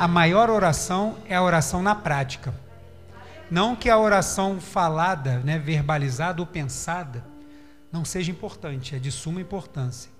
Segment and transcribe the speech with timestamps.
[0.00, 2.54] a maior oração é a oração na prática.
[3.50, 7.22] Não que a oração falada, né, verbalizada ou pensada,
[7.92, 10.10] não seja importante, é de suma importância.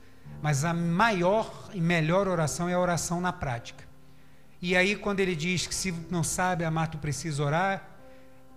[0.42, 3.82] Mas a maior e melhor oração é a oração na prática.
[4.60, 7.82] E aí, quando ele diz que se não sabe amar, tu precisa orar,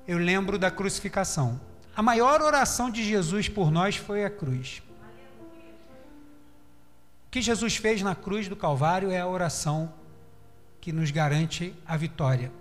[0.06, 1.58] eu lembro da crucificação.
[1.96, 4.84] A maior oração de Jesus por nós foi a cruz.
[7.28, 10.03] O que Jesus fez na cruz do Calvário é a oração
[10.84, 12.52] que nos garante a vitória.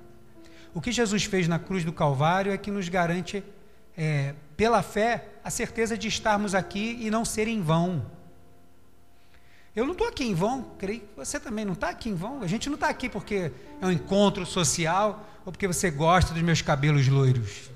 [0.72, 3.42] O que Jesus fez na cruz do Calvário é que nos garante,
[3.96, 8.06] é, pela fé, a certeza de estarmos aqui e não ser em vão.
[9.74, 12.42] Eu não estou aqui em vão, creio que você também não está aqui em vão.
[12.42, 13.50] A gente não está aqui porque
[13.80, 17.72] é um encontro social ou porque você gosta dos meus cabelos loiros.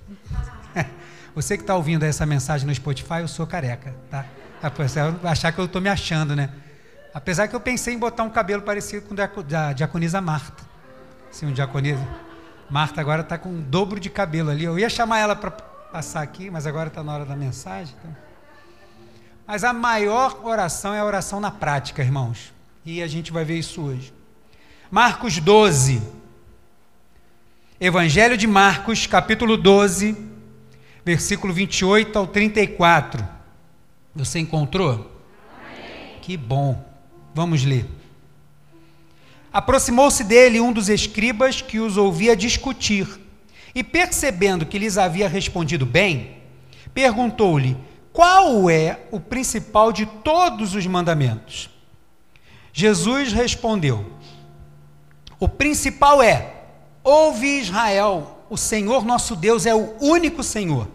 [1.34, 4.24] você que está ouvindo essa mensagem no Spotify, eu sou careca, tá?
[4.77, 6.50] Você vai achar que eu estou me achando, né?
[7.16, 10.62] Apesar que eu pensei em botar um cabelo parecido com o da diaconisa Marta.
[11.30, 12.06] Sim, um diaconisa.
[12.69, 14.64] Marta agora está com um dobro de cabelo ali.
[14.64, 17.95] Eu ia chamar ela para passar aqui, mas agora está na hora da mensagem.
[17.98, 18.14] Então...
[19.47, 22.53] Mas a maior oração é a oração na prática, irmãos.
[22.84, 24.12] E a gente vai ver isso hoje.
[24.91, 26.03] Marcos 12.
[27.80, 30.14] Evangelho de Marcos, capítulo 12,
[31.03, 33.27] versículo 28 ao 34.
[34.14, 35.11] Você encontrou?
[35.58, 36.19] Amém.
[36.20, 36.95] Que bom.
[37.37, 37.84] Vamos ler.
[39.53, 43.06] Aproximou-se dele um dos escribas que os ouvia discutir,
[43.75, 46.39] e percebendo que lhes havia respondido bem,
[46.95, 47.77] perguntou-lhe:
[48.11, 51.69] qual é o principal de todos os mandamentos?
[52.73, 54.11] Jesus respondeu:
[55.39, 56.55] O principal é:
[57.05, 60.89] Ouve Israel, o Senhor nosso Deus é o único Senhor.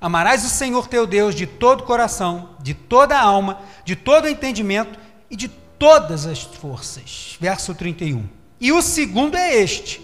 [0.00, 4.26] Amarás o Senhor teu Deus de todo o coração, de toda a alma, de todo
[4.26, 7.36] o entendimento e de todas as forças.
[7.40, 8.24] Verso 31.
[8.60, 10.00] E o segundo é este: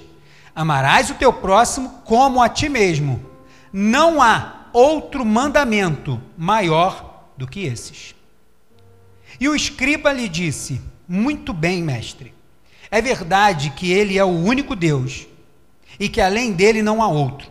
[0.55, 3.25] Amarás o teu próximo como a ti mesmo.
[3.73, 8.15] Não há outro mandamento maior do que esses.
[9.41, 12.35] E o escriba lhe disse: Muito bem, mestre.
[12.91, 15.27] É verdade que ele é o único Deus
[15.99, 17.51] e que além dele não há outro.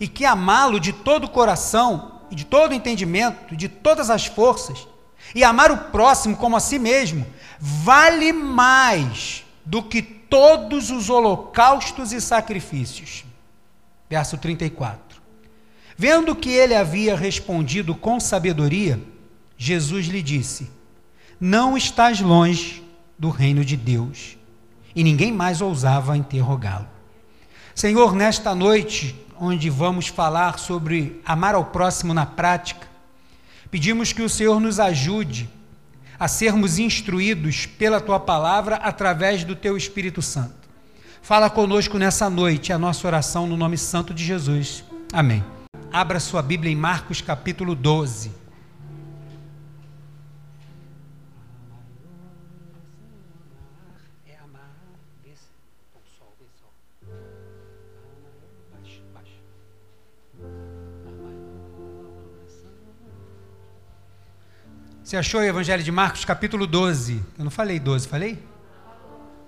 [0.00, 4.86] E que amá-lo de todo o coração, de todo o entendimento, de todas as forças,
[5.34, 7.26] e amar o próximo como a si mesmo,
[7.58, 13.24] vale mais do que todos os holocaustos e sacrifícios.
[14.08, 15.20] Verso 34.
[15.96, 19.00] Vendo que ele havia respondido com sabedoria,
[19.56, 20.70] Jesus lhe disse:
[21.40, 22.84] Não estás longe
[23.18, 24.36] do reino de Deus.
[24.94, 26.88] E ninguém mais ousava interrogá-lo.
[27.74, 32.86] Senhor, nesta noite, onde vamos falar sobre amar ao próximo na prática,
[33.70, 35.48] pedimos que o Senhor nos ajude
[36.18, 40.54] a sermos instruídos pela tua palavra através do teu Espírito Santo.
[41.20, 44.84] Fala conosco nessa noite, a nossa oração no nome santo de Jesus.
[45.12, 45.44] Amém.
[45.92, 48.45] Abra sua Bíblia em Marcos capítulo 12.
[65.06, 67.22] Você achou o Evangelho de Marcos, capítulo 12?
[67.38, 68.42] Eu não falei 12, falei?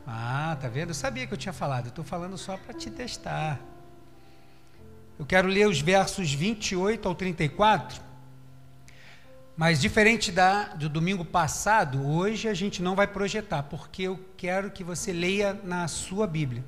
[0.07, 0.91] Ah, tá vendo?
[0.91, 1.89] Eu sabia que eu tinha falado.
[1.89, 3.59] Estou falando só para te testar.
[5.19, 8.01] Eu quero ler os versos 28 ao 34.
[9.57, 14.71] Mas diferente da, do domingo passado, hoje a gente não vai projetar, porque eu quero
[14.71, 16.65] que você leia na sua Bíblia.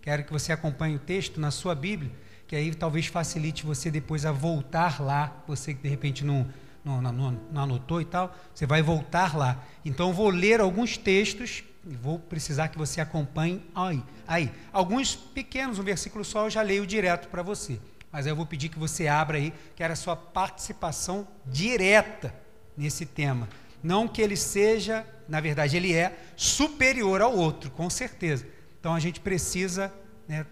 [0.00, 2.12] Quero que você acompanhe o texto na sua Bíblia,
[2.46, 5.42] que aí talvez facilite você depois a voltar lá.
[5.48, 6.46] Você que de repente não,
[6.84, 9.62] não, não, não anotou e tal, você vai voltar lá.
[9.84, 14.02] Então eu vou ler alguns textos e vou precisar que você acompanhe aí.
[14.26, 14.52] aí.
[14.72, 17.80] Alguns pequenos, um versículo só, eu já leio direto para você.
[18.12, 22.34] Mas eu vou pedir que você abra aí, que era a sua participação direta
[22.76, 23.48] nesse tema.
[23.82, 28.46] Não que ele seja, na verdade, ele é superior ao outro, com certeza.
[28.78, 29.92] Então a gente precisa
[30.28, 30.44] né,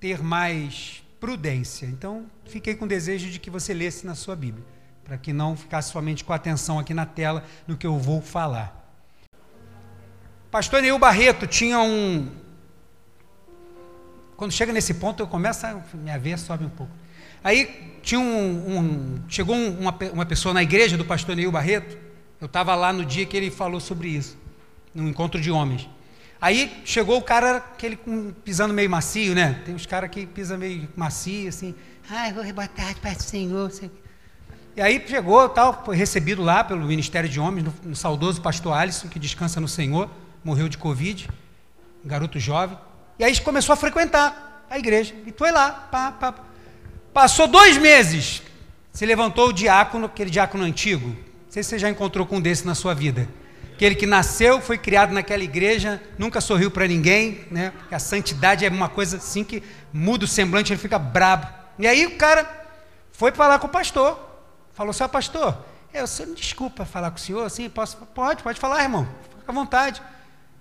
[0.00, 1.86] ter mais prudência.
[1.86, 4.64] Então, fiquei com o desejo de que você lesse na sua Bíblia,
[5.08, 8.76] para que não ficasse somente com atenção aqui na tela no que eu vou falar.
[10.50, 12.28] Pastor Neil Barreto tinha um,
[14.36, 16.92] quando chega nesse ponto, eu começo a me ver, sobe um pouco.
[17.42, 21.98] Aí tinha um, um chegou uma, uma pessoa na igreja do pastor Neil Barreto.
[22.40, 24.38] Eu estava lá no dia que ele falou sobre isso,
[24.94, 25.88] no encontro de homens.
[26.40, 27.98] Aí chegou o cara, aquele
[28.44, 29.60] pisando meio macio, né?
[29.64, 31.74] Tem uns caras que pisam meio macio, assim.
[32.08, 33.72] Ai, boa tarde, Pai do Senhor.
[34.78, 38.74] E aí chegou, tal, foi recebido lá pelo Ministério de Homens, no, no saudoso pastor
[38.74, 40.08] Alisson, que descansa no Senhor,
[40.44, 41.28] morreu de Covid.
[42.04, 42.78] garoto jovem.
[43.18, 45.16] E aí começou a frequentar a igreja.
[45.26, 45.72] E foi lá.
[45.72, 46.32] Pá, pá.
[47.12, 48.40] Passou dois meses.
[48.92, 51.08] Se levantou o diácono, aquele diácono antigo.
[51.08, 53.28] Não sei se você já encontrou com um desse na sua vida.
[53.74, 57.72] Aquele que nasceu, foi criado naquela igreja, nunca sorriu para ninguém, né?
[57.90, 59.60] A santidade é uma coisa assim que
[59.92, 61.48] muda o semblante, ele fica brabo.
[61.80, 62.48] E aí o cara
[63.10, 64.27] foi falar com o pastor.
[64.78, 65.58] Falou, seu pastor,
[65.92, 67.96] eu, sou desculpa falar com o senhor, assim, posso?
[68.14, 69.08] Pode, pode falar, irmão,
[69.40, 70.00] fica à vontade.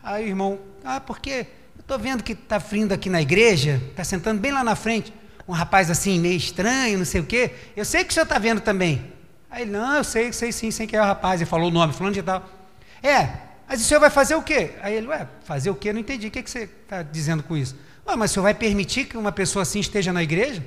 [0.02, 4.04] Aí o irmão, ah, porque eu estou vendo que está vindo aqui na igreja, está
[4.04, 5.14] sentando bem lá na frente,
[5.48, 7.52] um rapaz assim, meio estranho, não sei o quê.
[7.76, 9.14] Eu sei que o senhor está vendo também.
[9.52, 11.40] Aí ele, não, eu sei, sei sim, sei que é o rapaz.
[11.40, 12.44] Ele falou o nome, falando de tal.
[13.04, 13.30] É,
[13.70, 14.72] mas o senhor vai fazer o quê?
[14.82, 15.94] Aí ele, ué, fazer o quê?
[15.94, 16.30] Não entendi.
[16.30, 17.76] O que, que você está dizendo com isso?
[18.08, 20.66] Ué, mas o senhor vai permitir que uma pessoa assim esteja na igreja?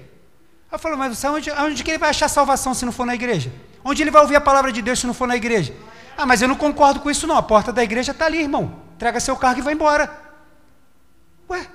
[0.71, 3.53] Eu falo, mas onde, onde que ele vai achar salvação se não for na igreja?
[3.85, 5.75] Onde ele vai ouvir a palavra de Deus se não for na igreja?
[6.17, 7.37] Ah, mas eu não concordo com isso não.
[7.37, 8.81] A porta da igreja está ali, irmão.
[8.99, 10.11] Traga seu carro e vai embora.
[11.49, 11.67] Ué?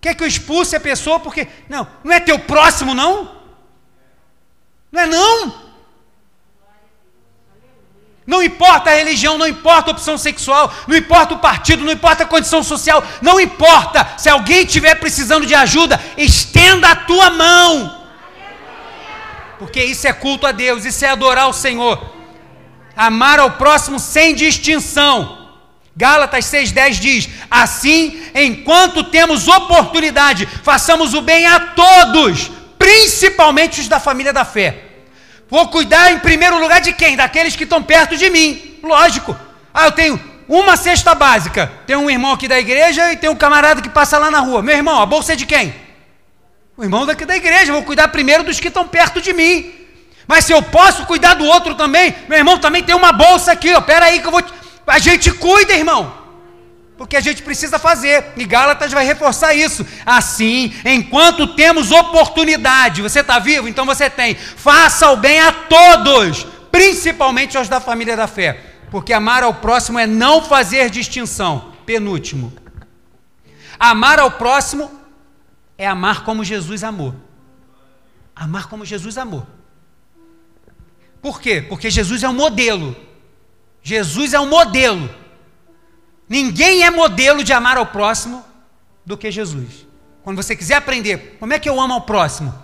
[0.00, 1.48] Quer que eu expulse a pessoa porque.
[1.68, 3.36] Não, não é teu próximo, não?
[4.90, 5.67] Não é não?
[8.28, 12.24] Não importa a religião, não importa a opção sexual, não importa o partido, não importa
[12.24, 14.06] a condição social, não importa.
[14.18, 18.04] Se alguém estiver precisando de ajuda, estenda a tua mão.
[19.58, 22.16] Porque isso é culto a Deus, isso é adorar o Senhor.
[22.94, 25.48] Amar ao próximo sem distinção.
[25.96, 33.98] Gálatas 6,10 diz: Assim, enquanto temos oportunidade, façamos o bem a todos, principalmente os da
[33.98, 34.87] família da fé.
[35.50, 37.16] Vou cuidar em primeiro lugar de quem?
[37.16, 38.78] Daqueles que estão perto de mim.
[38.82, 39.36] Lógico.
[39.72, 41.72] Ah, eu tenho uma cesta básica.
[41.86, 44.62] Tem um irmão aqui da igreja e tem um camarada que passa lá na rua.
[44.62, 45.74] Meu irmão, a bolsa é de quem?
[46.76, 47.72] O irmão daqui da igreja.
[47.72, 49.74] Vou cuidar primeiro dos que estão perto de mim.
[50.26, 53.72] Mas se eu posso cuidar do outro também, meu irmão também tem uma bolsa aqui.
[53.74, 53.82] Ó.
[54.02, 54.42] Aí que eu vou.
[54.86, 56.17] A gente cuida, irmão
[56.98, 59.86] porque a gente precisa fazer, e Gálatas vai reforçar isso.
[60.04, 66.44] Assim, enquanto temos oportunidade, você está vivo, então você tem, faça o bem a todos,
[66.72, 68.60] principalmente aos da família da fé,
[68.90, 71.72] porque amar ao próximo é não fazer distinção.
[71.86, 72.52] Penúltimo,
[73.78, 74.90] amar ao próximo
[75.78, 77.14] é amar como Jesus amou.
[78.34, 79.46] Amar como Jesus amou.
[81.22, 81.62] Por quê?
[81.62, 82.96] Porque Jesus é um modelo.
[83.82, 85.08] Jesus é um modelo.
[86.28, 88.44] Ninguém é modelo de amar ao próximo
[89.04, 89.86] do que Jesus.
[90.22, 92.54] Quando você quiser aprender como é que eu amo ao próximo,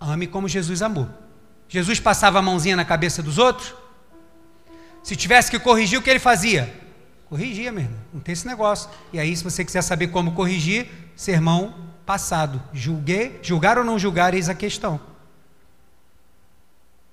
[0.00, 1.08] ame como Jesus amou.
[1.68, 3.74] Jesus passava a mãozinha na cabeça dos outros.
[5.02, 6.74] Se tivesse que corrigir, o que ele fazia?
[7.28, 8.90] Corrigia mesmo, não tem esse negócio.
[9.12, 11.74] E aí, se você quiser saber como corrigir, sermão
[12.04, 12.60] passado.
[12.72, 15.00] Julguei, julgar ou não julgar, eis a questão.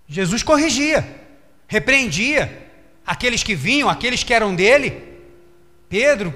[0.07, 1.27] Jesus corrigia,
[1.67, 2.71] repreendia
[3.05, 5.16] aqueles que vinham, aqueles que eram dele,
[5.89, 6.33] Pedro,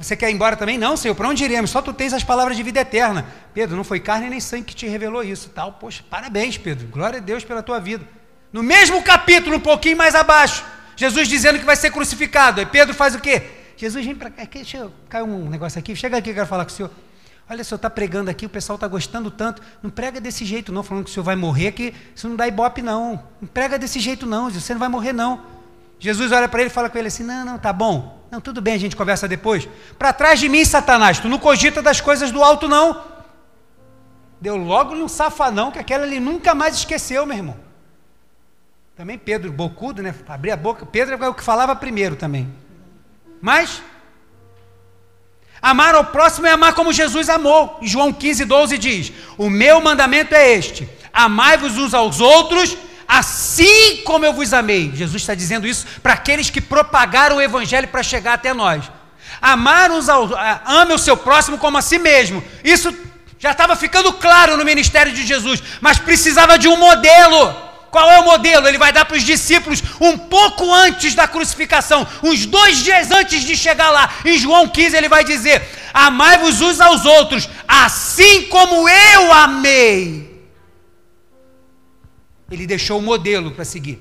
[0.00, 0.78] você quer ir embora também?
[0.78, 1.70] Não, Senhor, para onde iremos?
[1.70, 3.26] Só tu tens as palavras de vida eterna.
[3.52, 5.48] Pedro, não foi carne nem sangue que te revelou isso.
[5.50, 6.86] Tal, poxa, parabéns, Pedro.
[6.86, 8.06] Glória a Deus pela tua vida.
[8.52, 10.64] No mesmo capítulo, um pouquinho mais abaixo,
[10.96, 12.60] Jesus dizendo que vai ser crucificado.
[12.60, 13.42] Aí Pedro faz o quê?
[13.76, 14.44] Jesus, vem para cá.
[14.50, 15.94] Deixa eu cair um negócio aqui.
[15.96, 16.90] Chega aqui, eu quero falar com o senhor.
[17.50, 19.62] Olha, o senhor está pregando aqui, o pessoal está gostando tanto.
[19.82, 22.46] Não prega desse jeito, não, falando que o senhor vai morrer, que isso não dá
[22.46, 23.22] ibope, não.
[23.40, 24.50] Não prega desse jeito, não.
[24.50, 25.40] Você não vai morrer, não.
[25.98, 28.17] Jesus olha para ele e fala com ele assim: Não, não, tá bom.
[28.30, 29.68] Não, tudo bem, a gente conversa depois.
[29.98, 33.02] Para trás de mim, Satanás, tu não cogita das coisas do alto, não.
[34.40, 37.56] Deu logo um safanão que aquela ele nunca mais esqueceu, meu irmão.
[38.96, 40.14] Também Pedro, bocudo, né?
[40.28, 40.84] Abria a boca.
[40.84, 42.52] Pedro é o que falava primeiro também.
[43.40, 43.82] Mas,
[45.62, 47.78] amar ao próximo é amar como Jesus amou.
[47.80, 52.76] João 15, 12 diz: O meu mandamento é este: amai-vos uns aos outros
[53.08, 54.92] assim como eu vos amei.
[54.94, 58.84] Jesus está dizendo isso para aqueles que propagaram o evangelho para chegar até nós.
[59.40, 60.30] Amar uns aos,
[60.66, 62.44] ame o seu próximo como a si mesmo.
[62.62, 62.94] Isso
[63.38, 67.68] já estava ficando claro no ministério de Jesus, mas precisava de um modelo.
[67.90, 68.68] Qual é o modelo?
[68.68, 73.42] Ele vai dar para os discípulos um pouco antes da crucificação, uns dois dias antes
[73.42, 74.10] de chegar lá.
[74.24, 80.27] Em João 15 ele vai dizer: Amai-vos uns aos outros, assim como eu amei.
[82.50, 84.00] Ele deixou o modelo para seguir.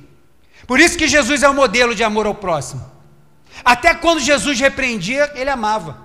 [0.65, 2.89] Por isso que Jesus é o modelo de amor ao próximo.
[3.63, 5.97] Até quando Jesus repreendia, ele amava.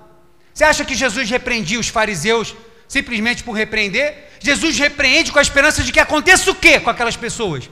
[0.53, 2.55] Você acha que Jesus repreendia os fariseus
[2.87, 4.29] simplesmente por repreender?
[4.39, 7.69] Jesus repreende com a esperança de que aconteça o quê com aquelas pessoas?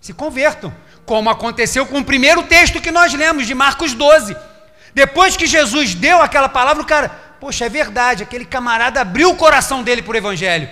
[0.00, 4.36] Se convertam, como aconteceu com o primeiro texto que nós lemos, de Marcos 12.
[4.94, 7.08] Depois que Jesus deu aquela palavra, o cara,
[7.40, 10.68] poxa, é verdade, aquele camarada abriu o coração dele para o Evangelho.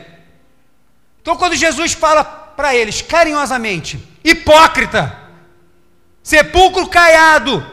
[1.20, 5.16] Então, quando Jesus fala para eles carinhosamente: hipócrita,
[6.22, 7.64] sepulcro caiado,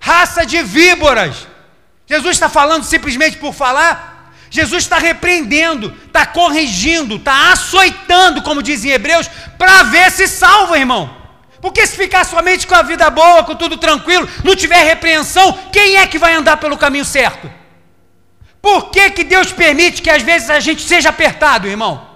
[0.00, 1.46] raça de víboras.
[2.06, 4.32] Jesus está falando simplesmente por falar?
[4.50, 9.28] Jesus está repreendendo, está corrigindo, está açoitando, como dizem Hebreus,
[9.58, 11.16] para ver se salva, irmão.
[11.60, 15.96] Porque se ficar somente com a vida boa, com tudo tranquilo, não tiver repreensão, quem
[15.96, 17.50] é que vai andar pelo caminho certo?
[18.62, 22.07] Por que, que Deus permite que às vezes a gente seja apertado, irmão?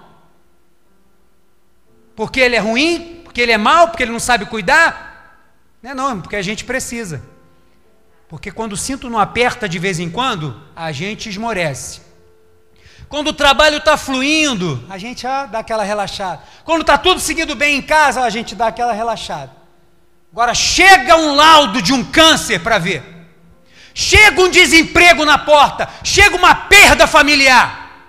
[2.15, 3.21] Porque ele é ruim?
[3.23, 3.87] Porque ele é mau?
[3.87, 5.13] Porque ele não sabe cuidar?
[5.81, 7.21] Não é não, porque a gente precisa.
[8.27, 12.01] Porque quando o cinto não aperta de vez em quando, a gente esmorece.
[13.09, 16.41] Quando o trabalho está fluindo, a gente ah, dá aquela relaxada.
[16.63, 19.51] Quando está tudo seguindo bem em casa, a gente dá aquela relaxada.
[20.31, 23.03] Agora chega um laudo de um câncer para ver.
[23.93, 28.07] Chega um desemprego na porta, chega uma perda familiar.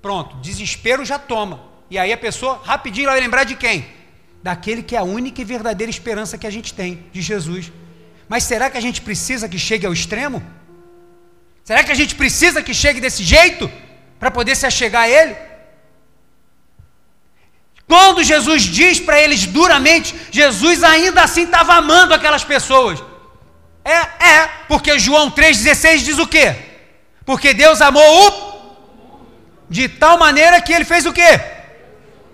[0.00, 1.67] Pronto, desespero já toma.
[1.90, 3.86] E aí a pessoa rapidinho vai lembrar de quem?
[4.42, 7.72] Daquele que é a única e verdadeira esperança que a gente tem, de Jesus.
[8.28, 10.42] Mas será que a gente precisa que chegue ao extremo?
[11.64, 13.70] Será que a gente precisa que chegue desse jeito
[14.18, 15.36] para poder se achegar a Ele?
[17.86, 23.02] Quando Jesus diz para eles duramente, Jesus ainda assim estava amando aquelas pessoas.
[23.82, 26.54] É, é, porque João 3,16 diz o quê?
[27.24, 28.48] Porque Deus amou o
[29.70, 31.40] de tal maneira que ele fez o quê?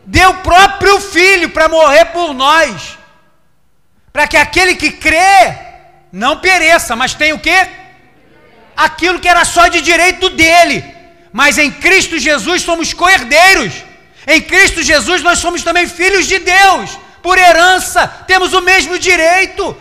[0.07, 2.99] Deu o próprio filho para morrer por nós.
[4.13, 5.57] Para que aquele que crê
[6.13, 7.69] não pereça, mas tem o quê?
[8.77, 10.85] Aquilo que era só de direito dele.
[11.33, 13.73] Mas em Cristo Jesus somos coerdeiros.
[14.27, 16.99] Em Cristo Jesus nós somos também filhos de Deus.
[17.23, 19.77] Por herança, temos o mesmo direito.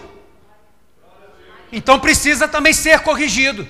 [1.72, 3.68] Então precisa também ser corrigido,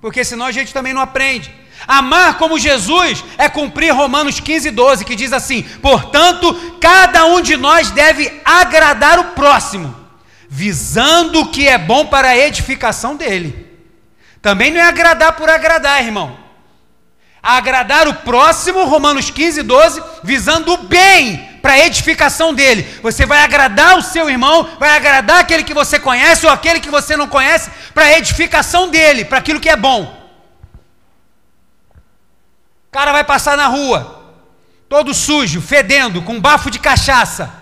[0.00, 1.52] porque senão a gente também não aprende.
[1.86, 7.56] Amar como Jesus é cumprir Romanos 15, 12, que diz assim: portanto, cada um de
[7.56, 9.94] nós deve agradar o próximo,
[10.48, 13.68] visando o que é bom para a edificação dele.
[14.42, 16.38] Também não é agradar por agradar, irmão.
[17.42, 22.86] Agradar o próximo, Romanos 15, 12, visando o bem para a edificação dele.
[23.02, 26.90] Você vai agradar o seu irmão, vai agradar aquele que você conhece ou aquele que
[26.90, 30.19] você não conhece, para a edificação dele, para aquilo que é bom.
[32.90, 34.34] O cara vai passar na rua,
[34.88, 37.54] todo sujo, fedendo, com bafo de cachaça.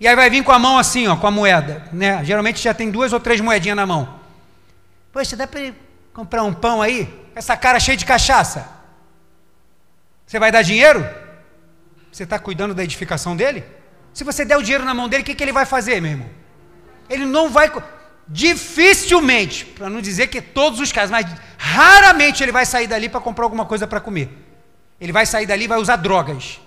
[0.00, 1.86] E aí vai vir com a mão assim, ó, com a moeda.
[1.92, 2.24] Né?
[2.24, 4.18] Geralmente já tem duas ou três moedinhas na mão.
[5.12, 5.74] Poxa, dá para
[6.14, 7.12] comprar um pão aí?
[7.34, 8.66] Essa cara cheia de cachaça.
[10.26, 11.06] Você vai dar dinheiro?
[12.10, 13.62] Você está cuidando da edificação dele?
[14.14, 16.12] Se você der o dinheiro na mão dele, o que, que ele vai fazer, meu
[16.12, 16.30] irmão?
[17.10, 17.70] Ele não vai.
[18.28, 23.20] Dificilmente, para não dizer que todos os casos, mas raramente ele vai sair dali para
[23.20, 24.28] comprar alguma coisa para comer.
[25.00, 26.60] Ele vai sair dali e vai usar drogas.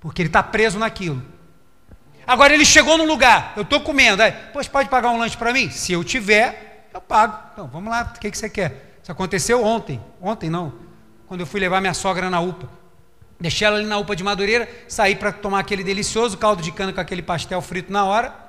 [0.00, 1.22] Porque ele está preso naquilo.
[2.26, 5.52] Agora ele chegou num lugar, eu estou comendo, aí, pois pode pagar um lanche para
[5.52, 5.70] mim?
[5.70, 7.38] Se eu tiver, eu pago.
[7.52, 8.98] Então, vamos lá, o que, que você quer?
[9.02, 9.98] Isso aconteceu ontem.
[10.20, 10.74] Ontem não.
[11.26, 12.68] Quando eu fui levar minha sogra na UPA.
[13.40, 16.92] Deixei ela ali na UPA de Madureira, saí para tomar aquele delicioso caldo de cana
[16.92, 18.47] com aquele pastel frito na hora.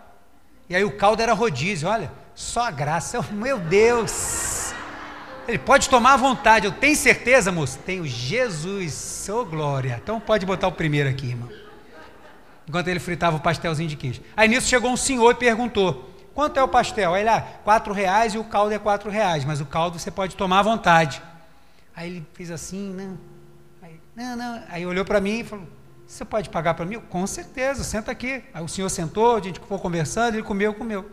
[0.70, 3.20] E aí o caldo era rodízio, olha, só a graça.
[3.32, 4.72] Meu Deus!
[5.48, 7.80] Ele pode tomar à vontade, eu tenho certeza, moço?
[7.80, 10.00] Tenho Jesus, sou glória.
[10.02, 11.50] Então pode botar o primeiro aqui, irmão.
[12.68, 14.22] Enquanto ele fritava o pastelzinho de queijo.
[14.38, 17.16] Aí nisso chegou um senhor e perguntou: quanto é o pastel?
[17.16, 20.36] Aí lá, quatro reais e o caldo é quatro reais, mas o caldo você pode
[20.36, 21.20] tomar à vontade.
[21.96, 23.18] Aí ele fez assim, não.
[24.16, 24.64] Não, não.
[24.70, 25.68] Aí olhou para mim e falou:
[26.10, 27.00] Você pode pagar para mim?
[27.08, 28.44] Com certeza, senta aqui.
[28.52, 31.08] Aí o senhor sentou, a gente ficou conversando, ele comeu, comeu.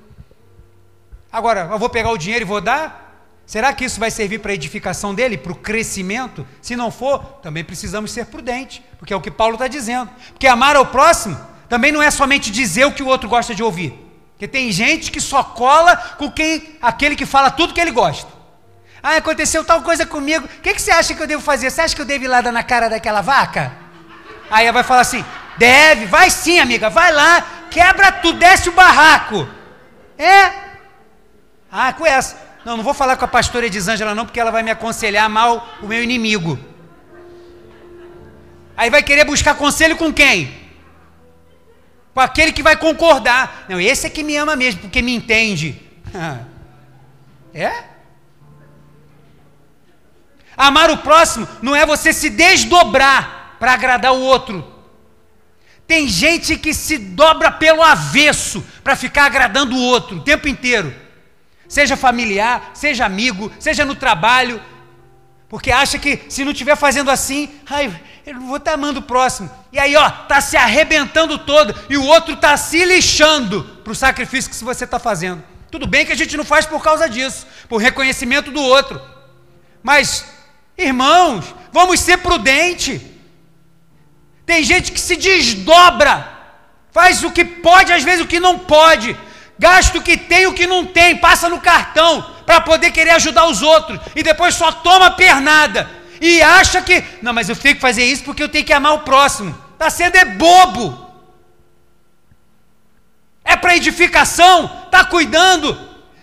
[1.30, 3.14] Agora, eu vou pegar o dinheiro e vou dar?
[3.44, 6.46] Será que isso vai servir para a edificação dele, para o crescimento?
[6.62, 10.10] Se não for, também precisamos ser prudentes, porque é o que Paulo está dizendo.
[10.30, 11.38] Porque amar ao próximo
[11.68, 13.90] também não é somente dizer o que o outro gosta de ouvir.
[14.32, 18.32] Porque tem gente que só cola com quem, aquele que fala tudo que ele gosta.
[19.02, 20.46] Ah, aconteceu tal coisa comigo.
[20.46, 21.70] O que, que você acha que eu devo fazer?
[21.70, 23.84] Você acha que eu devo ir lá dar na cara daquela vaca?
[24.50, 25.24] Aí ela vai falar assim:
[25.56, 29.48] deve, vai sim, amiga, vai lá, quebra tudo, desce o barraco.
[30.18, 30.52] É?
[31.70, 32.46] Ah, com essa.
[32.64, 35.68] Não, não vou falar com a pastora Edisângela, não, porque ela vai me aconselhar mal
[35.82, 36.58] o meu inimigo.
[38.76, 40.52] Aí vai querer buscar conselho com quem?
[42.12, 43.66] Com aquele que vai concordar.
[43.68, 45.80] Não, esse é que me ama mesmo, porque me entende.
[47.54, 47.84] é?
[50.56, 54.74] Amar o próximo não é você se desdobrar para agradar o outro.
[55.86, 60.92] Tem gente que se dobra pelo avesso para ficar agradando o outro o tempo inteiro.
[61.68, 64.60] Seja familiar, seja amigo, seja no trabalho,
[65.48, 67.92] porque acha que se não estiver fazendo assim, ai,
[68.26, 69.48] eu não vou estar amando o próximo.
[69.72, 73.96] E aí, ó, tá se arrebentando todo e o outro tá se lixando para o
[73.96, 75.42] sacrifício que você está fazendo.
[75.70, 79.00] Tudo bem que a gente não faz por causa disso, por reconhecimento do outro.
[79.82, 80.24] Mas,
[80.76, 83.00] irmãos, vamos ser prudentes.
[84.46, 86.26] Tem gente que se desdobra,
[86.92, 89.16] faz o que pode, às vezes o que não pode,
[89.58, 93.46] gasta o que tem, o que não tem, passa no cartão para poder querer ajudar
[93.46, 97.80] os outros e depois só toma pernada e acha que, não, mas eu tenho que
[97.80, 99.56] fazer isso porque eu tenho que amar o próximo.
[99.72, 101.04] Está sendo é bobo.
[103.44, 105.78] É para edificação, está cuidando.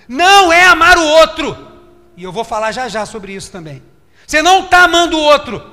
[0.08, 1.72] Não é amar o outro.
[2.18, 3.84] E eu vou falar já já sobre isso também.
[4.26, 5.64] Você não está amando o outro,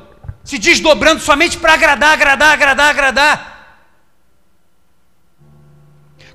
[0.45, 3.51] se desdobrando somente para agradar, agradar, agradar, agradar.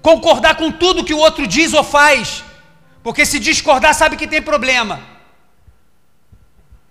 [0.01, 2.43] Concordar com tudo que o outro diz ou faz,
[3.01, 4.99] porque se discordar sabe que tem problema.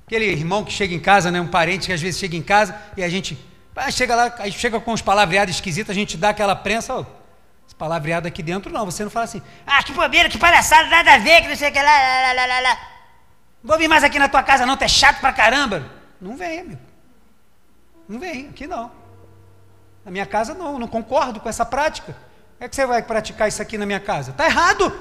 [0.06, 2.76] Aquele irmão que chega em casa, né, um parente que às vezes chega em casa
[2.96, 3.38] e a gente
[3.76, 7.06] ah, chega lá, aí chega com uns palavreados esquisitos, a gente dá aquela prensa, oh,
[7.66, 11.14] esse palavreado aqui dentro não, você não fala assim, ah, que bobeira, que palhaçada, nada
[11.14, 12.78] a ver, que não sei o que lá, lá, lá, lá, lá.
[13.62, 15.84] Não vou vir mais aqui na tua casa não, tu é chato pra caramba.
[16.20, 16.93] Não vem, amigo.
[18.08, 18.90] Não vem, aqui não.
[20.04, 22.12] Na minha casa não, não concordo com essa prática.
[22.12, 24.30] Como é que você vai praticar isso aqui na minha casa?
[24.30, 24.92] Está errado.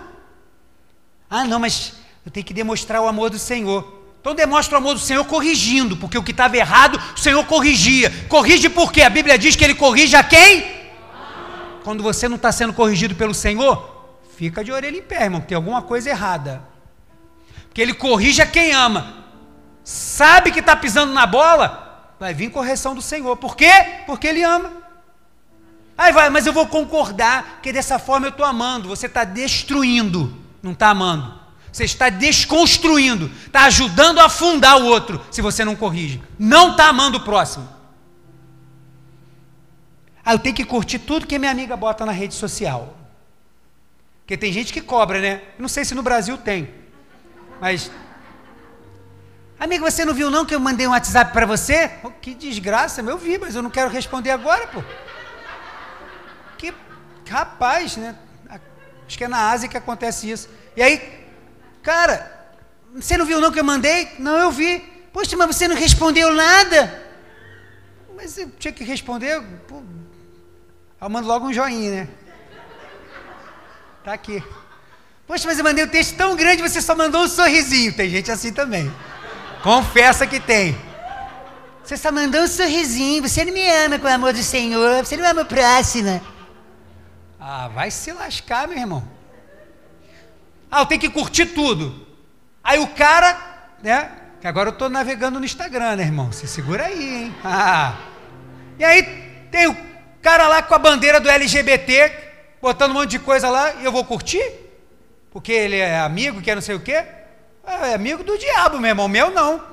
[1.30, 1.96] Ah, não, mas
[2.26, 4.02] eu tenho que demonstrar o amor do Senhor.
[4.22, 8.10] Então demonstra o amor do Senhor corrigindo, porque o que estava errado, o Senhor corrigia.
[8.30, 9.02] Corrige por quê?
[9.02, 10.84] A Bíblia diz que ele corrige a quem?
[11.84, 15.58] Quando você não está sendo corrigido pelo Senhor, fica de orelha em pé, irmão, tem
[15.58, 16.64] alguma coisa errada.
[17.66, 19.26] Porque ele corrige a quem ama.
[19.84, 21.83] Sabe que está pisando na bola,
[22.24, 23.36] vai vir correção do Senhor.
[23.36, 23.70] Por quê?
[24.06, 24.72] Porque ele ama.
[25.98, 28.88] Aí vai, mas eu vou concordar que dessa forma eu estou amando.
[28.88, 31.38] Você está destruindo, não está amando.
[31.70, 36.24] Você está desconstruindo, está ajudando a afundar o outro se você não corrige.
[36.40, 37.68] Não está amando o próximo.
[40.24, 42.96] Ah, eu tenho que curtir tudo que minha amiga bota na rede social.
[44.22, 45.42] Porque tem gente que cobra, né?
[45.60, 46.70] Não sei se no Brasil tem.
[47.60, 47.92] Mas.
[49.64, 51.90] Amigo, você não viu não que eu mandei um WhatsApp para você?
[52.04, 54.84] Oh, que desgraça, eu vi, mas eu não quero responder agora, pô.
[56.58, 56.74] Que
[57.30, 58.14] rapaz, né?
[59.08, 60.50] Acho que é na Ásia que acontece isso.
[60.76, 61.26] E aí,
[61.82, 62.30] cara,
[62.94, 64.10] você não viu não que eu mandei?
[64.20, 64.80] Não, eu vi.
[65.14, 67.02] Poxa, mas você não respondeu nada.
[68.18, 69.42] Mas eu tinha que responder.
[69.66, 69.82] Pô,
[71.00, 72.10] eu mando logo um joinha, né?
[74.04, 74.44] Tá aqui.
[75.26, 77.94] Poxa, mas eu mandei um texto tão grande, você só mandou um sorrisinho.
[77.94, 78.94] Tem gente assim também.
[79.64, 80.78] Confessa que tem.
[81.84, 85.18] Você só mandou um sorrisinho, você não me ama com o amor do Senhor, você
[85.18, 86.22] não ama o próximo.
[87.40, 89.04] Ah, vai se lascar, meu irmão.
[90.70, 92.06] Ah, eu tenho que curtir tudo.
[92.64, 93.38] Aí o cara,
[93.82, 94.12] né?
[94.40, 96.32] Que agora eu estou navegando no Instagram, né, irmão?
[96.32, 97.36] Se segura aí, hein?
[97.44, 97.96] Ah.
[98.78, 99.04] E aí
[99.50, 99.78] tem o
[100.22, 102.12] cara lá com a bandeira do LGBT,
[102.62, 104.64] botando um monte de coisa lá, e eu vou curtir?
[105.34, 107.04] porque ele é amigo, que é não sei o quê.
[107.66, 109.64] Ah, é amigo do diabo, meu irmão, meu não.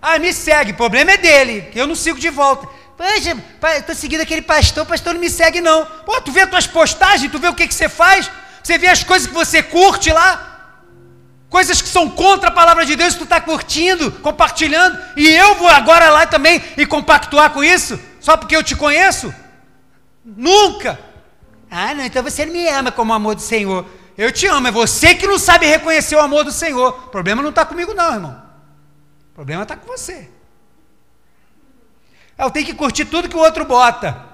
[0.00, 2.68] Ah, me segue, o problema é dele, eu não sigo de volta.
[2.96, 3.36] Poxa,
[3.76, 5.86] estou seguindo aquele pastor, o pastor não me segue não.
[6.04, 8.30] Pô, tu vê as tuas postagens, tu vê o que, que você faz,
[8.62, 10.74] você vê as coisas que você curte lá,
[11.48, 15.68] coisas que são contra a palavra de Deus, tu está curtindo, compartilhando, e eu vou
[15.68, 19.34] agora lá também e compactuar com isso, só porque eu te conheço?
[20.24, 20.98] Nunca!
[21.70, 23.86] Ah, não, então você não me ama como o amor do Senhor.
[24.18, 26.88] Eu te amo, é você que não sabe reconhecer o amor do Senhor.
[26.88, 28.42] O problema não está comigo, não, irmão.
[29.30, 30.28] O problema está com você.
[32.36, 34.26] Eu tenho que curtir tudo que o outro bota.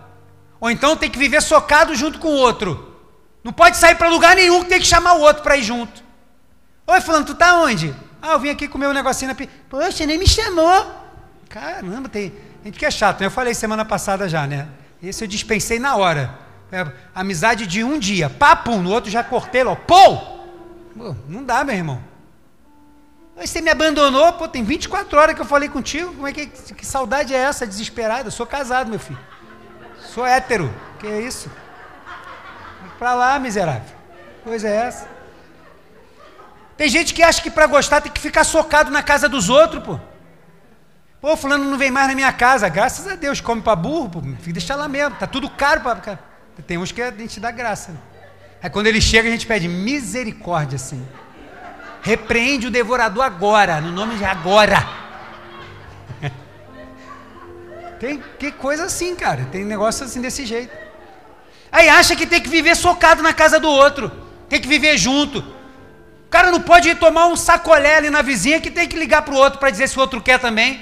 [0.59, 2.99] Ou então tem que viver socado junto com o outro.
[3.45, 6.03] Não pode sair para lugar nenhum, tem que chamar o outro para ir junto.
[6.87, 7.95] Oi, fulano, tu tá onde?
[8.23, 9.47] Ah, eu vim aqui comer um negocinho na pi...
[9.69, 10.91] Poxa, nem me chamou.
[11.51, 12.33] Caramba, tem
[12.65, 13.27] gente que é chato, né?
[13.27, 14.67] Eu falei semana passada já, né?
[15.03, 16.44] Esse eu dispensei na hora.
[16.75, 16.85] É,
[17.15, 20.19] amizade de um dia, papo, no outro já cortei, ó, pô!
[21.29, 22.03] Não dá, meu irmão.
[23.37, 26.49] Aí você me abandonou, pô, tem 24 horas que eu falei contigo, como é que,
[26.49, 28.29] que saudade é essa, desesperada?
[28.29, 29.21] Sou casado, meu filho.
[30.01, 31.49] Sou hétero, que é isso?
[32.99, 33.95] Pra lá, miserável.
[34.43, 35.09] Coisa é essa?
[36.77, 39.81] Tem gente que acha que para gostar tem que ficar socado na casa dos outros,
[39.81, 40.01] pô.
[41.21, 44.21] Pô, fulano não vem mais na minha casa, graças a Deus, come para burro, pô,
[44.21, 47.93] deixa lá mesmo, tá tudo caro para tem uns que a gente dá graça.
[47.93, 47.99] Né?
[48.63, 51.07] Aí quando ele chega, a gente pede misericórdia, assim.
[52.03, 54.87] Repreende o devorador agora, no nome de agora.
[57.99, 59.47] tem que coisa assim, cara.
[59.51, 60.75] Tem negócio assim desse jeito.
[61.73, 64.11] Aí acha que tem que viver socado na casa do outro.
[64.49, 65.41] Tem que viver junto.
[65.41, 69.23] O cara não pode ir tomar um sacolé ali na vizinha que tem que ligar
[69.23, 70.81] para o outro para dizer se o outro quer também.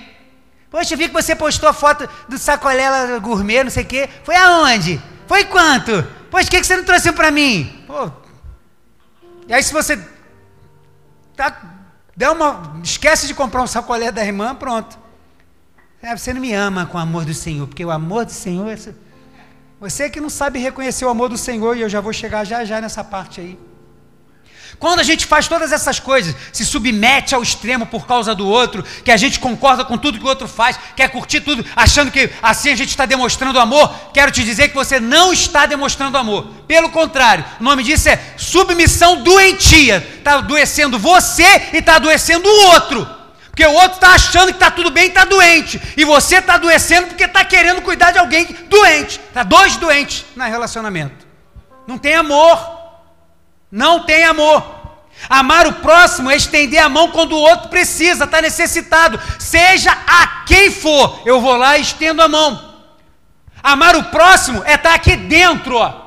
[0.70, 4.08] Poxa, eu vi que você postou a foto do sacolé gourmet, não sei o quê.
[4.24, 5.00] Foi aonde?
[5.32, 6.06] Foi quanto?
[6.30, 7.82] Pois, o que, que você não trouxe para mim?
[7.86, 8.10] Pô,
[9.48, 9.98] E aí, se você
[11.34, 11.58] tá,
[12.14, 14.98] dá uma, esquece de comprar um sacolé da irmã, pronto.
[16.02, 18.68] É, você não me ama com o amor do Senhor, porque o amor do Senhor
[18.68, 18.76] é.
[19.80, 22.62] Você que não sabe reconhecer o amor do Senhor, e eu já vou chegar já
[22.62, 23.58] já nessa parte aí.
[24.78, 28.84] Quando a gente faz todas essas coisas, se submete ao extremo por causa do outro,
[29.04, 32.30] que a gente concorda com tudo que o outro faz, quer curtir tudo, achando que
[32.42, 36.46] assim a gente está demonstrando amor, quero te dizer que você não está demonstrando amor.
[36.66, 40.06] Pelo contrário, o nome disso é submissão doentia.
[40.18, 43.22] Está adoecendo você e está adoecendo o outro.
[43.46, 45.80] Porque o outro está achando que está tudo bem e está doente.
[45.96, 49.20] E você está adoecendo porque está querendo cuidar de alguém doente.
[49.28, 51.26] Está dois doentes no relacionamento.
[51.86, 52.81] Não tem amor.
[53.72, 54.82] Não tem amor.
[55.30, 59.18] Amar o próximo é estender a mão quando o outro precisa, está necessitado.
[59.38, 62.70] Seja a quem for, eu vou lá e estendo a mão.
[63.62, 66.02] Amar o próximo é estar tá aqui dentro, ó.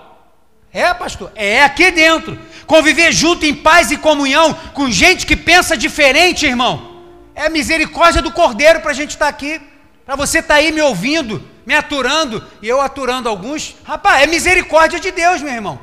[0.71, 2.38] É, pastor, é aqui dentro.
[2.67, 7.01] Conviver junto em paz e comunhão com gente que pensa diferente, irmão.
[7.34, 9.60] É a misericórdia do Cordeiro para a gente estar tá aqui.
[10.06, 13.75] Para você estar tá aí me ouvindo, me aturando, e eu aturando alguns.
[13.84, 15.80] Rapaz, é misericórdia de Deus, meu irmão.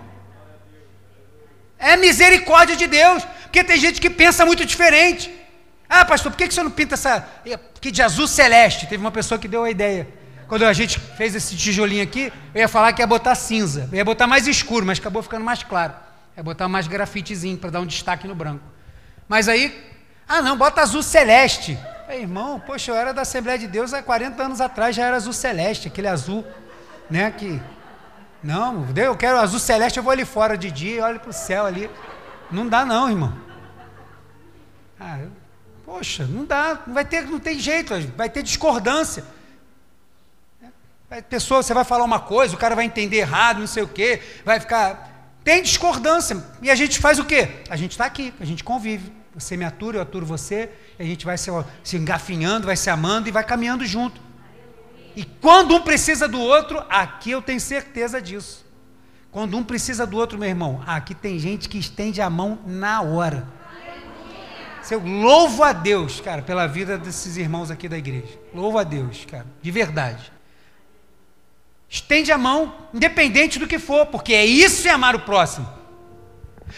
[1.83, 5.35] É misericórdia de Deus, porque tem gente que pensa muito diferente.
[5.89, 7.29] Ah, pastor, por que você não pinta essa
[7.77, 8.87] aqui de azul celeste?
[8.87, 10.09] Teve uma pessoa que deu a ideia.
[10.47, 13.97] Quando a gente fez esse tijolinho aqui, eu ia falar que ia botar cinza, eu
[13.97, 15.93] ia botar mais escuro, mas acabou ficando mais claro.
[16.37, 18.65] Ia botar mais grafitezinho para dar um destaque no branco.
[19.29, 19.85] Mas aí,
[20.29, 21.77] ah não, bota azul celeste.
[22.09, 25.17] Ei, irmão, poxa, eu era da Assembleia de Deus há 40 anos atrás, já era
[25.17, 26.47] azul celeste, aquele azul,
[27.11, 27.61] né, que
[28.43, 31.65] não, eu quero azul celeste, eu vou ali fora de dia olho para o céu
[31.65, 31.89] ali.
[32.51, 33.33] Não dá não, irmão.
[34.99, 35.19] Ah,
[35.85, 39.25] poxa, não dá, não vai ter, não tem jeito, vai ter discordância.
[41.29, 44.21] pessoa, você vai falar uma coisa, o cara vai entender errado, não sei o quê,
[44.45, 45.11] vai ficar.
[45.45, 46.45] Tem discordância.
[46.61, 47.49] E a gente faz o quê?
[47.69, 49.13] A gente está aqui, a gente convive.
[49.35, 51.51] Você me atura, eu aturo você, a gente vai se,
[51.83, 54.21] se engafinhando, vai se amando e vai caminhando junto.
[55.15, 58.65] E quando um precisa do outro, aqui eu tenho certeza disso.
[59.31, 63.01] Quando um precisa do outro, meu irmão, aqui tem gente que estende a mão na
[63.01, 63.49] hora.
[64.91, 68.39] Eu louvo a Deus, cara, pela vida desses irmãos aqui da igreja.
[68.53, 70.31] Louvo a Deus, cara, de verdade.
[71.89, 75.67] Estende a mão, independente do que for, porque é isso é amar o próximo.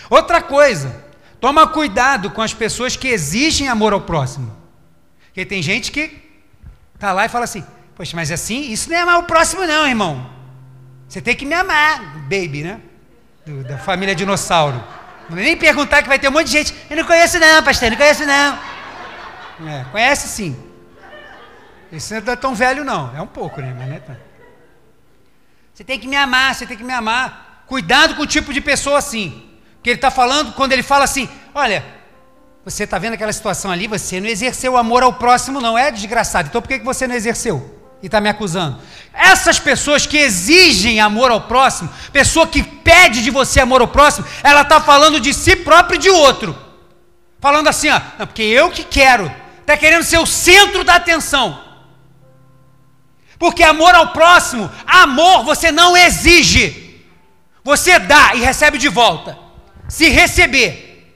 [0.09, 1.05] Outra coisa,
[1.40, 4.57] toma cuidado com as pessoas que exigem amor ao próximo.
[5.27, 6.23] Porque tem gente que
[6.99, 7.64] tá lá e fala assim:
[7.96, 10.30] Poxa, mas assim, isso não é amar o próximo, não, irmão.
[11.09, 12.80] Você tem que me amar, baby, né?
[13.46, 14.83] Do, da família dinossauro.
[15.28, 16.74] Não nem perguntar que vai ter um monte de gente.
[16.90, 18.59] Eu não conheço, não, pastor, não conheço, não.
[19.68, 20.57] É, conhece sim.
[21.92, 23.14] Esse não é tão velho, não.
[23.16, 23.74] É um pouco, né?
[23.78, 24.02] Mas é.
[25.72, 27.62] Você tem que me amar, você tem que me amar.
[27.66, 29.50] Cuidado com o tipo de pessoa assim.
[29.76, 31.85] Porque ele está falando, quando ele fala assim: olha,
[32.64, 35.90] você está vendo aquela situação ali, você não exerceu o amor ao próximo, não é
[35.90, 36.48] desgraçado.
[36.48, 37.84] Então por que você não exerceu?
[38.02, 38.78] E está me acusando.
[39.12, 44.26] Essas pessoas que exigem amor ao próximo, pessoa que pede de você amor ao próximo,
[44.42, 46.57] ela está falando de si próprio e de outro.
[47.40, 49.30] Falando assim, ó, não, porque eu que quero,
[49.61, 51.62] está querendo ser o centro da atenção.
[53.38, 57.04] Porque amor ao próximo, amor você não exige,
[57.62, 59.38] você dá e recebe de volta.
[59.88, 61.14] Se receber,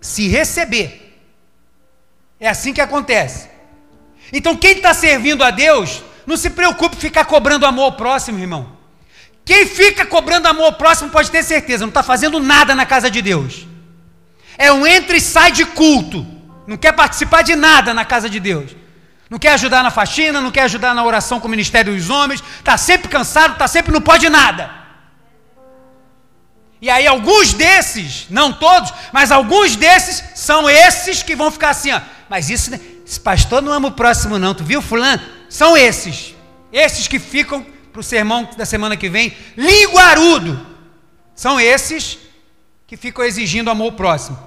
[0.00, 1.16] se receber,
[2.40, 3.53] é assim que acontece.
[4.32, 8.38] Então, quem está servindo a Deus, não se preocupe em ficar cobrando amor ao próximo,
[8.38, 8.74] irmão.
[9.44, 13.10] Quem fica cobrando amor ao próximo pode ter certeza, não está fazendo nada na casa
[13.10, 13.66] de Deus.
[14.56, 16.26] É um entra e sai de culto.
[16.66, 18.74] Não quer participar de nada na casa de Deus.
[19.28, 22.42] Não quer ajudar na faxina, não quer ajudar na oração com o ministério dos homens.
[22.58, 24.70] Está sempre cansado, está sempre não pode nada.
[26.80, 31.92] E aí alguns desses, não todos, mas alguns desses são esses que vão ficar assim,
[31.92, 32.00] ó.
[32.28, 32.70] Mas isso
[33.06, 34.54] esse pastor não ama o próximo, não.
[34.54, 35.22] Tu viu, Fulano?
[35.48, 36.34] São esses.
[36.72, 40.66] Esses que ficam para o sermão da semana que vem, linguarudo.
[41.34, 42.18] São esses
[42.86, 44.38] que ficam exigindo amor ao próximo.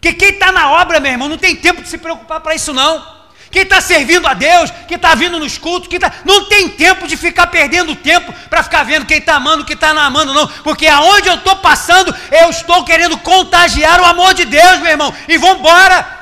[0.00, 2.72] Que quem está na obra, meu irmão, não tem tempo de se preocupar para isso,
[2.72, 3.18] não.
[3.50, 7.06] Quem está servindo a Deus, quem está vindo nos cultos, quem tá, não tem tempo
[7.06, 10.46] de ficar perdendo tempo para ficar vendo quem está amando, quem está não amando, não.
[10.46, 15.14] Porque aonde eu estou passando, eu estou querendo contagiar o amor de Deus, meu irmão.
[15.26, 16.17] E vamos embora.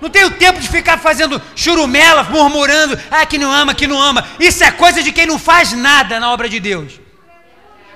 [0.00, 4.26] Não tenho tempo de ficar fazendo churumela, murmurando, ah, que não ama, que não ama.
[4.38, 7.00] Isso é coisa de quem não faz nada na obra de Deus.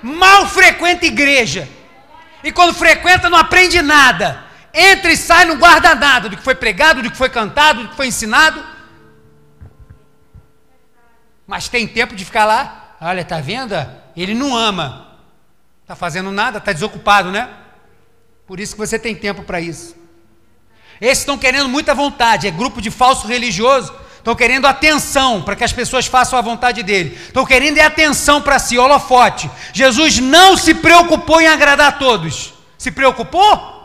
[0.01, 1.67] Mal frequenta igreja.
[2.43, 4.43] E quando frequenta, não aprende nada.
[4.73, 7.89] Entra e sai, não guarda nada do que foi pregado, do que foi cantado, do
[7.89, 8.63] que foi ensinado.
[11.45, 12.95] Mas tem tempo de ficar lá.
[13.01, 13.75] Olha, tá vendo?
[14.15, 15.07] Ele não ama.
[15.85, 17.49] Tá fazendo nada, tá desocupado, né?
[18.45, 19.98] Por isso que você tem tempo para isso.
[21.01, 23.93] Esses estão querendo muita vontade, é grupo de falso religioso.
[24.17, 27.17] Estão querendo atenção para que as pessoas façam a vontade dele.
[27.27, 29.49] Estão querendo é atenção para si, holofote.
[29.73, 32.53] Jesus não se preocupou em agradar a todos.
[32.77, 33.79] Se preocupou?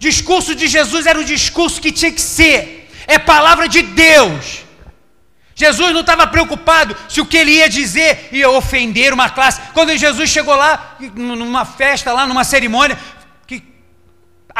[0.00, 2.90] discurso de Jesus era o discurso que tinha que ser.
[3.06, 4.62] É palavra de Deus.
[5.54, 9.60] Jesus não estava preocupado se o que ele ia dizer ia ofender uma classe.
[9.74, 12.98] Quando Jesus chegou lá, numa festa, lá numa cerimônia,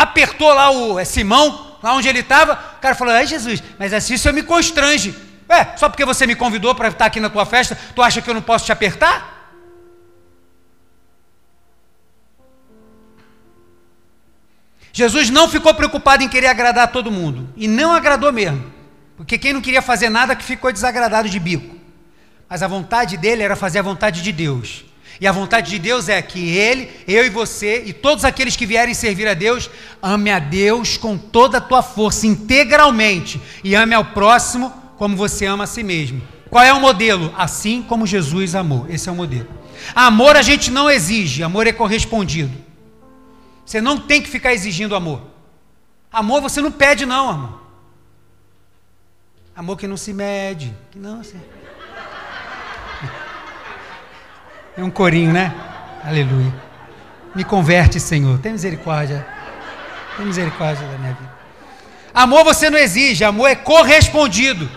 [0.03, 3.93] apertou lá o é, Simão, lá onde ele estava, o cara falou: Ai Jesus, mas
[3.93, 5.15] assim isso me constrange.
[5.49, 8.31] É, só porque você me convidou para estar aqui na tua festa, tu acha que
[8.31, 9.39] eu não posso te apertar?
[14.93, 18.73] Jesus não ficou preocupado em querer agradar todo mundo, e não agradou mesmo,
[19.17, 21.77] porque quem não queria fazer nada que ficou desagradado de bico.
[22.49, 24.85] Mas a vontade dele era fazer a vontade de Deus.
[25.21, 28.65] E a vontade de Deus é que ele, eu e você e todos aqueles que
[28.65, 29.69] vierem servir a Deus,
[30.03, 35.45] ame a Deus com toda a tua força, integralmente, e ame ao próximo como você
[35.45, 36.23] ama a si mesmo.
[36.49, 37.33] Qual é o modelo?
[37.37, 38.87] Assim como Jesus amou.
[38.89, 39.49] Esse é o modelo.
[39.95, 42.57] Amor a gente não exige, amor é correspondido.
[43.65, 45.23] Você não tem que ficar exigindo amor.
[46.11, 47.61] Amor você não pede, não, amor.
[49.55, 50.75] Amor que não se mede.
[50.91, 51.39] Que não, assim.
[54.77, 55.55] É um corinho, né?
[56.05, 56.53] Aleluia.
[57.35, 58.39] Me converte, Senhor.
[58.39, 59.27] Tem misericórdia.
[60.17, 61.41] Tem misericórdia da minha vida.
[62.13, 64.69] Amor você não exige, amor é correspondido.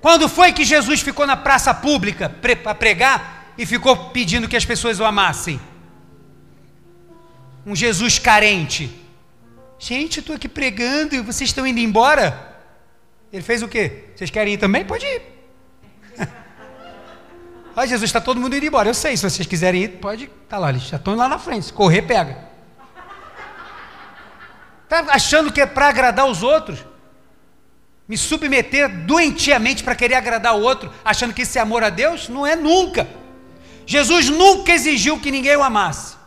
[0.00, 4.64] Quando foi que Jesus ficou na praça pública para pregar e ficou pedindo que as
[4.64, 5.60] pessoas o amassem?
[7.68, 8.90] um Jesus carente.
[9.78, 12.56] Gente, estou aqui pregando e vocês estão indo embora?
[13.30, 14.04] Ele fez o quê?
[14.16, 14.84] Vocês querem ir também?
[14.84, 15.37] Pode ir.
[17.78, 18.88] Olha, Jesus, está todo mundo indo embora.
[18.88, 20.30] Eu sei, se vocês quiserem ir, pode.
[20.42, 21.66] Está lá, já estão lá na frente.
[21.66, 22.36] Se correr, pega.
[24.82, 26.84] Está achando que é para agradar os outros?
[28.08, 32.28] Me submeter doentiamente para querer agradar o outro, achando que isso é amor a Deus?
[32.28, 33.06] Não é nunca.
[33.86, 36.18] Jesus nunca exigiu que ninguém o amasse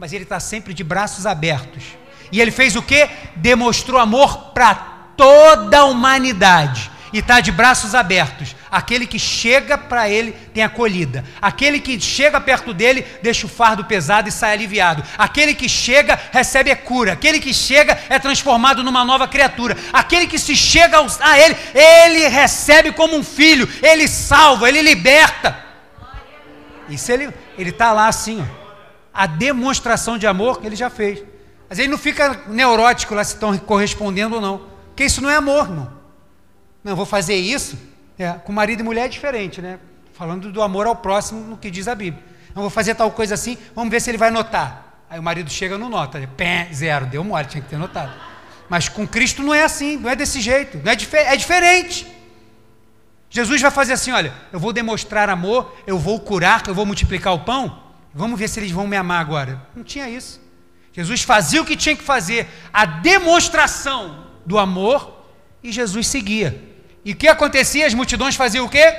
[0.00, 1.84] mas ele está sempre de braços abertos.
[2.32, 3.06] E ele fez o que?
[3.36, 4.74] Demonstrou amor para
[5.14, 6.90] toda a humanidade.
[7.12, 8.54] E está de braços abertos.
[8.70, 11.24] Aquele que chega para ele tem acolhida.
[11.40, 15.02] Aquele que chega perto dele deixa o fardo pesado e sai aliviado.
[15.18, 17.12] Aquele que chega recebe a cura.
[17.12, 19.76] Aquele que chega é transformado numa nova criatura.
[19.92, 23.68] Aquele que se chega a ele, ele recebe como um filho.
[23.82, 25.56] Ele salva, ele liberta.
[26.88, 28.60] Isso ele está lá assim, ó
[29.12, 31.22] a demonstração de amor que ele já fez.
[31.68, 34.66] Mas ele não fica neurótico lá se estão correspondendo ou não.
[34.86, 35.99] Porque isso não é amor, não.
[36.82, 37.78] Não, vou fazer isso.
[38.18, 39.78] É, com marido e mulher é diferente, né?
[40.12, 42.22] Falando do amor ao próximo no que diz a Bíblia.
[42.54, 45.04] Não vou fazer tal coisa assim, vamos ver se ele vai notar.
[45.08, 46.20] Aí o marido chega e não nota.
[46.36, 48.12] Pé, zero, deu mole, tinha que ter notado.
[48.68, 52.06] Mas com Cristo não é assim, não é desse jeito, não é, dif é diferente.
[53.28, 57.32] Jesus vai fazer assim: olha, eu vou demonstrar amor, eu vou curar, eu vou multiplicar
[57.32, 59.60] o pão, Vamos ver se eles vão me amar agora.
[59.74, 60.40] Não tinha isso.
[60.92, 65.24] Jesus fazia o que tinha que fazer, a demonstração do amor,
[65.62, 66.69] e Jesus seguia.
[67.04, 67.86] E o que acontecia?
[67.86, 68.94] As multidões faziam o quê?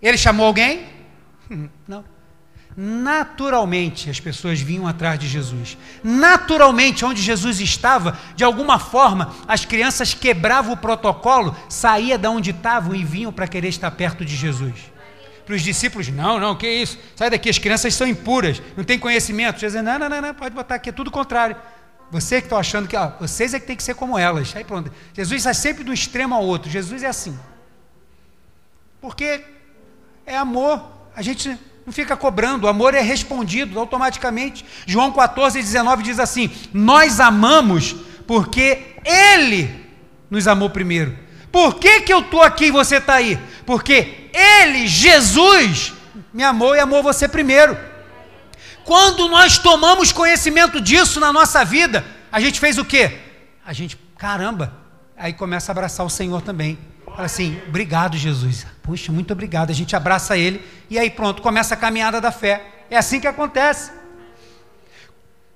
[0.00, 0.86] Ele chamou alguém?
[1.86, 2.04] Não.
[2.78, 5.78] Naturalmente as pessoas vinham atrás de Jesus.
[6.04, 12.50] Naturalmente, onde Jesus estava, de alguma forma, as crianças quebravam o protocolo, saía de onde
[12.50, 14.96] estavam e vinham para querer estar perto de Jesus
[15.46, 16.98] para os discípulos: não, não, que isso?
[17.14, 19.60] Sai daqui, as crianças são impuras, não tem conhecimento.
[19.60, 21.56] Jesus não, não, não, não, pode botar aqui, é tudo contrário.
[22.10, 24.54] Você que está achando que ó, vocês é que tem que ser como elas.
[24.54, 24.92] Aí pronto.
[25.12, 26.70] Jesus sai sempre do extremo ao outro.
[26.70, 27.36] Jesus é assim.
[29.00, 29.44] Porque
[30.24, 30.82] é amor.
[31.14, 34.64] A gente não fica cobrando, o amor é respondido automaticamente.
[34.86, 37.94] João 14, 19 diz assim: Nós amamos
[38.26, 39.86] porque Ele
[40.28, 41.16] nos amou primeiro.
[41.50, 43.38] Por que, que eu estou aqui e você está aí?
[43.64, 45.92] Porque Ele, Jesus,
[46.32, 47.78] me amou e amou você primeiro.
[48.86, 53.18] Quando nós tomamos conhecimento disso na nossa vida, a gente fez o quê?
[53.66, 54.72] A gente, caramba,
[55.16, 56.78] aí começa a abraçar o Senhor também.
[57.04, 58.64] Fala assim, obrigado Jesus.
[58.84, 59.70] Puxa, muito obrigado.
[59.70, 62.64] A gente abraça Ele e aí pronto, começa a caminhada da fé.
[62.88, 63.90] É assim que acontece.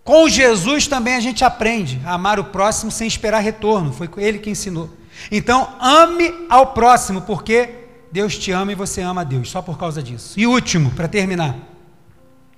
[0.03, 3.93] Com Jesus também a gente aprende a amar o próximo sem esperar retorno.
[3.93, 4.91] Foi Ele que ensinou.
[5.31, 7.71] Então, ame ao próximo, porque
[8.11, 10.35] Deus te ama e você ama a Deus, só por causa disso.
[10.37, 11.55] E último, para terminar,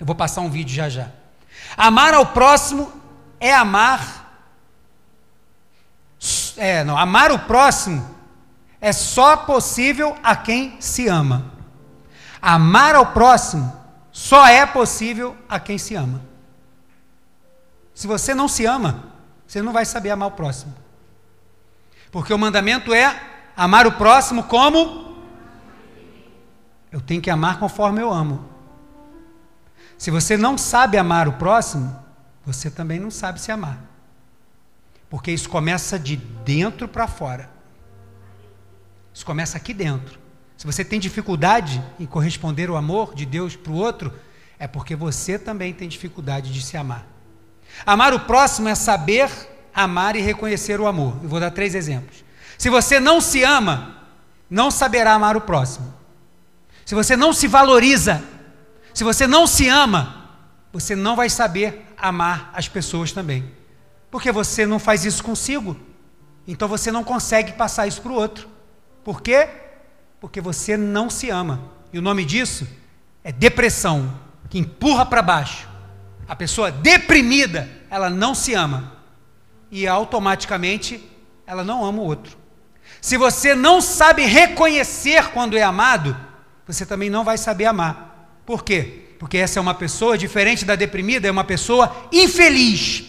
[0.02, 1.10] eu vou passar um vídeo já já.
[1.76, 2.92] Amar ao próximo
[3.38, 4.34] é amar.
[6.56, 8.04] É, não, amar o próximo
[8.80, 11.52] é só possível a quem se ama.
[12.40, 13.72] Amar ao próximo
[14.10, 16.20] só é possível a quem se ama.
[17.94, 19.04] Se você não se ama,
[19.46, 20.74] você não vai saber amar o próximo.
[22.10, 23.22] Porque o mandamento é
[23.56, 25.16] amar o próximo como
[26.90, 28.51] eu tenho que amar conforme eu amo.
[30.02, 31.96] Se você não sabe amar o próximo,
[32.44, 33.78] você também não sabe se amar.
[35.08, 37.48] Porque isso começa de dentro para fora.
[39.14, 40.18] Isso começa aqui dentro.
[40.56, 44.12] Se você tem dificuldade em corresponder o amor de Deus para o outro,
[44.58, 47.06] é porque você também tem dificuldade de se amar.
[47.86, 49.30] Amar o próximo é saber
[49.72, 51.16] amar e reconhecer o amor.
[51.22, 52.24] Eu vou dar três exemplos.
[52.58, 53.98] Se você não se ama,
[54.50, 55.94] não saberá amar o próximo.
[56.84, 58.20] Se você não se valoriza,
[58.94, 60.28] se você não se ama,
[60.72, 63.50] você não vai saber amar as pessoas também.
[64.10, 65.76] Porque você não faz isso consigo.
[66.46, 68.48] Então você não consegue passar isso para o outro.
[69.04, 69.48] Por quê?
[70.20, 71.60] Porque você não se ama.
[71.92, 72.66] E o nome disso
[73.24, 74.12] é depressão,
[74.50, 75.68] que empurra para baixo.
[76.28, 78.92] A pessoa deprimida, ela não se ama.
[79.70, 81.08] E automaticamente
[81.46, 82.36] ela não ama o outro.
[83.00, 86.16] Se você não sabe reconhecer quando é amado,
[86.66, 88.11] você também não vai saber amar.
[88.44, 89.02] Por quê?
[89.18, 93.04] Porque essa é uma pessoa, diferente da deprimida, é uma pessoa infeliz.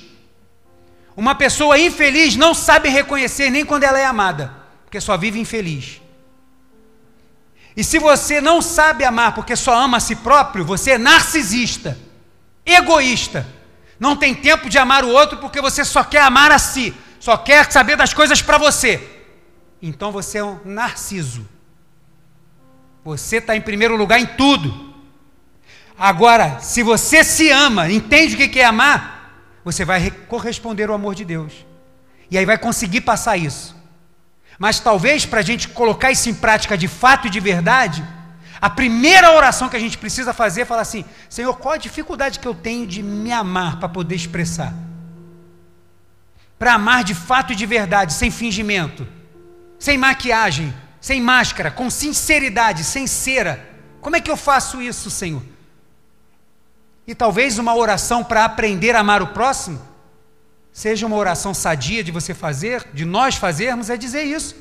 [1.16, 4.54] Uma pessoa infeliz não sabe reconhecer nem quando ela é amada,
[4.86, 6.02] porque só vive infeliz.
[7.76, 11.98] E se você não sabe amar porque só ama a si próprio, você é narcisista,
[12.66, 13.48] egoísta.
[14.00, 17.38] Não tem tempo de amar o outro porque você só quer amar a si, só
[17.38, 19.02] quer saber das coisas para você.
[19.82, 21.48] Então você é um narciso.
[23.04, 24.93] Você está em primeiro lugar em tudo.
[26.04, 31.16] Agora, se você se ama, entende o que é amar, você vai corresponder ao amor
[31.16, 31.66] de Deus.
[32.30, 33.74] E aí vai conseguir passar isso.
[34.60, 38.06] Mas talvez para a gente colocar isso em prática de fato e de verdade,
[38.60, 42.38] a primeira oração que a gente precisa fazer é falar assim: Senhor, qual a dificuldade
[42.38, 44.74] que eu tenho de me amar para poder expressar?
[46.60, 49.08] Para amar de fato e de verdade, sem fingimento,
[49.80, 53.70] sem maquiagem, sem máscara, com sinceridade, sem cera.
[54.02, 55.53] Como é que eu faço isso, Senhor?
[57.06, 59.94] E talvez uma oração para aprender a amar o próximo
[60.72, 64.56] seja uma oração sadia de você fazer, de nós fazermos, é dizer isso.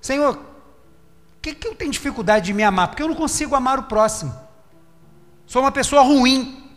[0.00, 2.88] Senhor, o que, que eu tenho dificuldade de me amar?
[2.88, 4.34] Porque eu não consigo amar o próximo.
[5.46, 6.70] Sou uma pessoa ruim.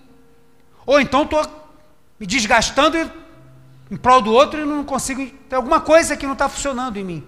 [0.86, 1.46] Ou então estou
[2.18, 2.98] me desgastando
[3.92, 5.26] em prol do outro e não consigo.
[5.50, 7.28] Tem alguma coisa que não está funcionando em mim.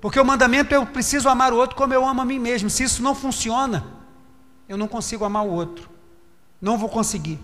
[0.00, 2.70] Porque o mandamento é eu preciso amar o outro como eu amo a mim mesmo.
[2.70, 3.84] Se isso não funciona,
[4.66, 5.90] eu não consigo amar o outro.
[6.60, 7.38] Não vou conseguir.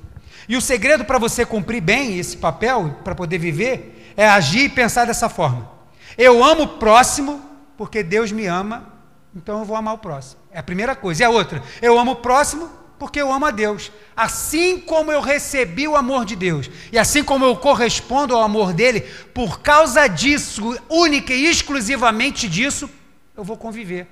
[0.49, 4.69] E o segredo para você cumprir bem esse papel, para poder viver, é agir e
[4.69, 5.71] pensar dessa forma.
[6.17, 7.43] Eu amo o próximo
[7.77, 8.93] porque Deus me ama,
[9.35, 10.41] então eu vou amar o próximo.
[10.51, 11.23] É a primeira coisa.
[11.23, 13.93] E a outra, eu amo o próximo porque eu amo a Deus.
[14.17, 18.73] Assim como eu recebi o amor de Deus, e assim como eu correspondo ao amor
[18.73, 19.03] dele,
[19.35, 22.89] por causa disso, única e exclusivamente disso,
[23.37, 24.07] eu vou conviver.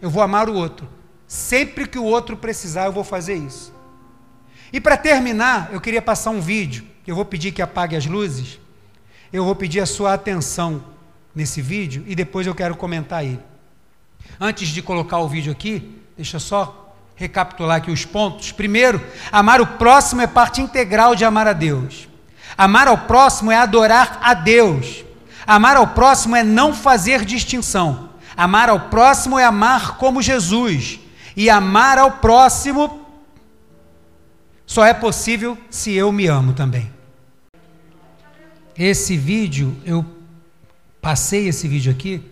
[0.00, 0.88] Eu vou amar o outro.
[1.26, 3.75] Sempre que o outro precisar, eu vou fazer isso.
[4.72, 8.58] E para terminar, eu queria passar um vídeo, eu vou pedir que apague as luzes.
[9.32, 10.82] Eu vou pedir a sua atenção
[11.34, 13.40] nesse vídeo e depois eu quero comentar ele.
[14.40, 18.52] Antes de colocar o vídeo aqui, deixa só recapitular aqui os pontos.
[18.52, 19.00] Primeiro,
[19.32, 22.08] amar o próximo é parte integral de amar a Deus.
[22.56, 25.04] Amar ao próximo é adorar a Deus.
[25.46, 28.10] Amar ao próximo é não fazer distinção.
[28.36, 30.98] Amar ao próximo é amar como Jesus.
[31.36, 33.05] E amar ao próximo
[34.66, 36.90] só é possível se eu me amo também.
[38.76, 40.04] Esse vídeo, eu
[41.00, 42.22] passei esse vídeo aqui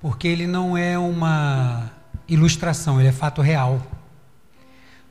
[0.00, 1.90] porque ele não é uma
[2.26, 3.80] ilustração, ele é fato real.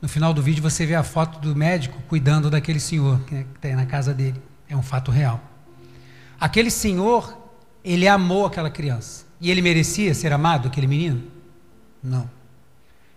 [0.02, 3.68] No final do vídeo você vê a foto do médico cuidando daquele senhor que está
[3.70, 4.42] na casa dele.
[4.68, 5.40] É um fato real.
[6.38, 7.38] Aquele senhor,
[7.82, 9.24] ele amou aquela criança.
[9.40, 11.22] E ele merecia ser amado, aquele menino?
[12.02, 12.28] Não.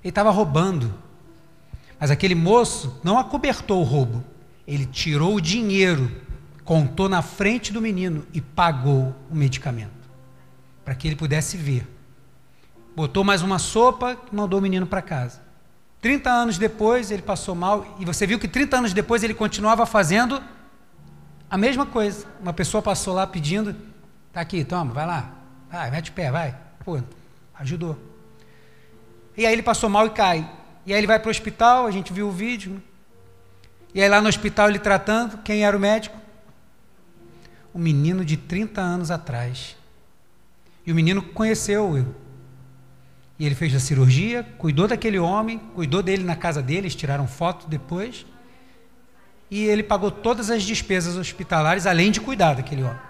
[0.04, 0.93] Ele estava roubando
[2.00, 4.24] mas aquele moço não acobertou o roubo.
[4.68, 6.12] Ele tirou o dinheiro,
[6.64, 9.91] contou na frente do menino e pagou o medicamento.
[10.84, 11.88] Para que ele pudesse ver.
[12.95, 15.41] Botou mais uma sopa e mandou o menino para casa.
[16.02, 19.86] 30 anos depois ele passou mal e você viu que 30 anos depois ele continuava
[19.86, 20.41] fazendo
[21.50, 22.26] a mesma coisa.
[22.41, 23.76] Uma pessoa passou lá pedindo,
[24.32, 25.32] tá aqui, toma, vai lá,
[25.72, 26.56] vai, mete o pé, vai.
[26.84, 27.00] Pô,
[27.56, 27.98] ajudou.
[29.36, 30.50] E aí ele passou mal e cai.
[30.88, 32.82] E aí ele vai para o hospital, a gente viu o vídeo.
[33.94, 36.18] E aí lá no hospital ele tratando, quem era o médico?
[37.76, 39.76] Um menino de 30 anos atrás.
[40.86, 42.16] E o menino conheceu eu.
[43.38, 47.28] E ele fez a cirurgia, cuidou daquele homem, cuidou dele na casa dele, eles tiraram
[47.28, 48.26] foto depois.
[49.52, 53.08] E ele pagou todas as despesas hospitalares, além de cuidar daquele homem.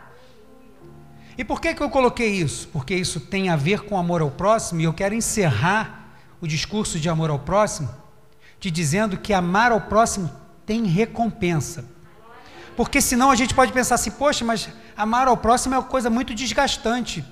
[1.38, 2.68] E por que, que eu coloquei isso?
[2.70, 6.07] Porque isso tem a ver com amor ao próximo, e eu quero encerrar
[6.42, 7.90] o discurso de amor ao próximo,
[8.60, 10.32] te dizendo que amar ao próximo
[10.66, 11.86] tem recompensa.
[12.76, 16.10] Porque senão a gente pode pensar assim, poxa, mas amar ao próximo é uma coisa
[16.10, 17.26] muito desgastante.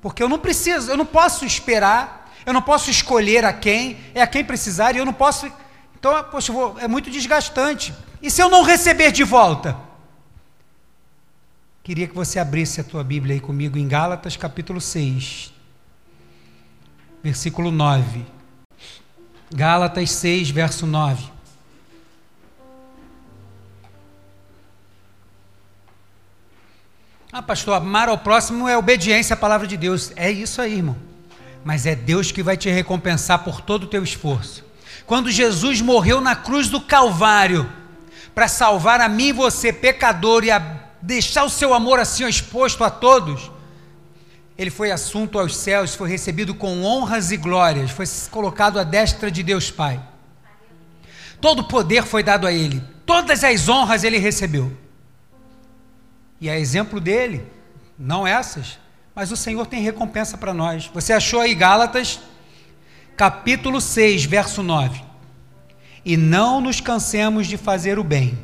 [0.00, 4.20] Porque eu não preciso, eu não posso esperar, eu não posso escolher a quem, é
[4.20, 5.50] a quem precisar, e eu não posso.
[5.98, 7.94] Então, poxa, vou, é muito desgastante.
[8.20, 9.76] E se eu não receber de volta?
[11.82, 15.52] Queria que você abrisse a tua Bíblia aí comigo em Gálatas capítulo 6,
[17.22, 18.39] versículo 9.
[19.52, 21.24] Gálatas 6, verso 9.
[27.32, 30.12] Ah, pastor, amar ao próximo é obediência à palavra de Deus.
[30.16, 30.96] É isso aí, irmão.
[31.64, 34.64] Mas é Deus que vai te recompensar por todo o teu esforço.
[35.06, 37.70] Quando Jesus morreu na cruz do Calvário,
[38.34, 40.58] para salvar a mim e você, pecador, e a
[41.02, 43.50] deixar o seu amor assim exposto a todos,
[44.60, 49.30] ele foi assunto aos céus, foi recebido com honras e glórias, foi colocado à destra
[49.30, 49.98] de Deus Pai.
[51.40, 54.70] Todo o poder foi dado a ele, todas as honras ele recebeu.
[56.38, 57.42] E a exemplo dele,
[57.98, 58.78] não essas,
[59.14, 60.90] mas o Senhor tem recompensa para nós.
[60.92, 62.20] Você achou aí Gálatas,
[63.16, 65.02] capítulo 6, verso 9.
[66.04, 68.38] E não nos cansemos de fazer o bem,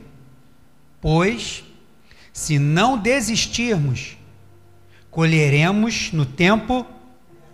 [0.98, 1.62] pois,
[2.32, 4.15] se não desistirmos,
[5.16, 6.86] colheremos no tempo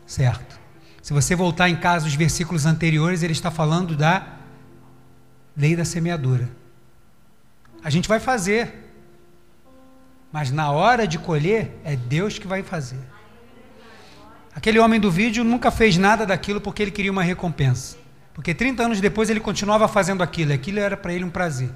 [0.05, 0.59] certo.
[1.01, 4.27] Se você voltar em casa os versículos anteriores, ele está falando da
[5.57, 6.51] lei da semeadura.
[7.85, 8.93] A gente vai fazer,
[10.33, 12.99] mas na hora de colher, é Deus que vai fazer.
[14.53, 17.97] Aquele homem do vídeo nunca fez nada daquilo porque ele queria uma recompensa.
[18.35, 21.71] Porque 30 anos depois ele continuava fazendo aquilo, aquilo era para ele um prazer.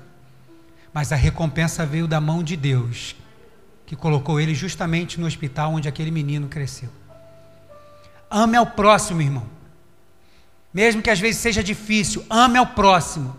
[0.93, 3.15] Mas a recompensa veio da mão de Deus,
[3.87, 6.91] que colocou ele justamente no hospital onde aquele menino cresceu.
[8.29, 9.47] Ame ao próximo, irmão.
[10.75, 13.35] Mesmo que às vezes seja difícil, ame ao próximo.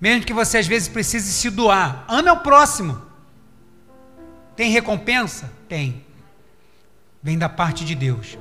[0.00, 3.00] Mesmo que você às vezes precise se doar, ame ao próximo.
[4.56, 5.50] Tem recompensa?
[5.68, 6.04] Tem.
[7.22, 8.36] Vem da parte de Deus.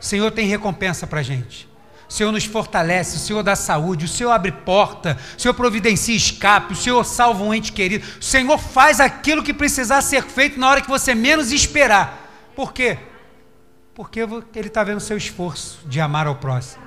[0.00, 1.67] O Senhor tem recompensa para a gente.
[2.08, 6.16] O Senhor nos fortalece, o Senhor dá saúde, o Senhor abre porta, o Senhor providencia
[6.16, 8.06] escape, o Senhor salva um ente querido.
[8.18, 12.26] O Senhor faz aquilo que precisar ser feito na hora que você menos esperar.
[12.56, 12.98] Por quê?
[13.94, 16.82] Porque Ele está vendo o seu esforço de amar ao próximo.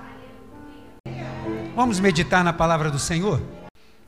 [1.76, 3.42] Vamos meditar na palavra do Senhor?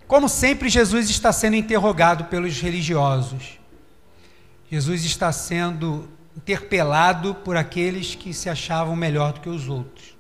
[0.07, 3.59] Como sempre, Jesus está sendo interrogado pelos religiosos.
[4.70, 10.12] Jesus está sendo interpelado por aqueles que se achavam melhor do que os outros.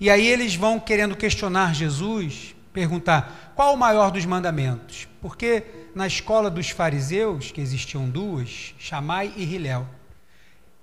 [0.00, 5.06] E aí eles vão querendo questionar Jesus, perguntar qual o maior dos mandamentos?
[5.20, 5.62] Porque
[5.94, 9.86] na escola dos fariseus, que existiam duas, Chamai e Hilel,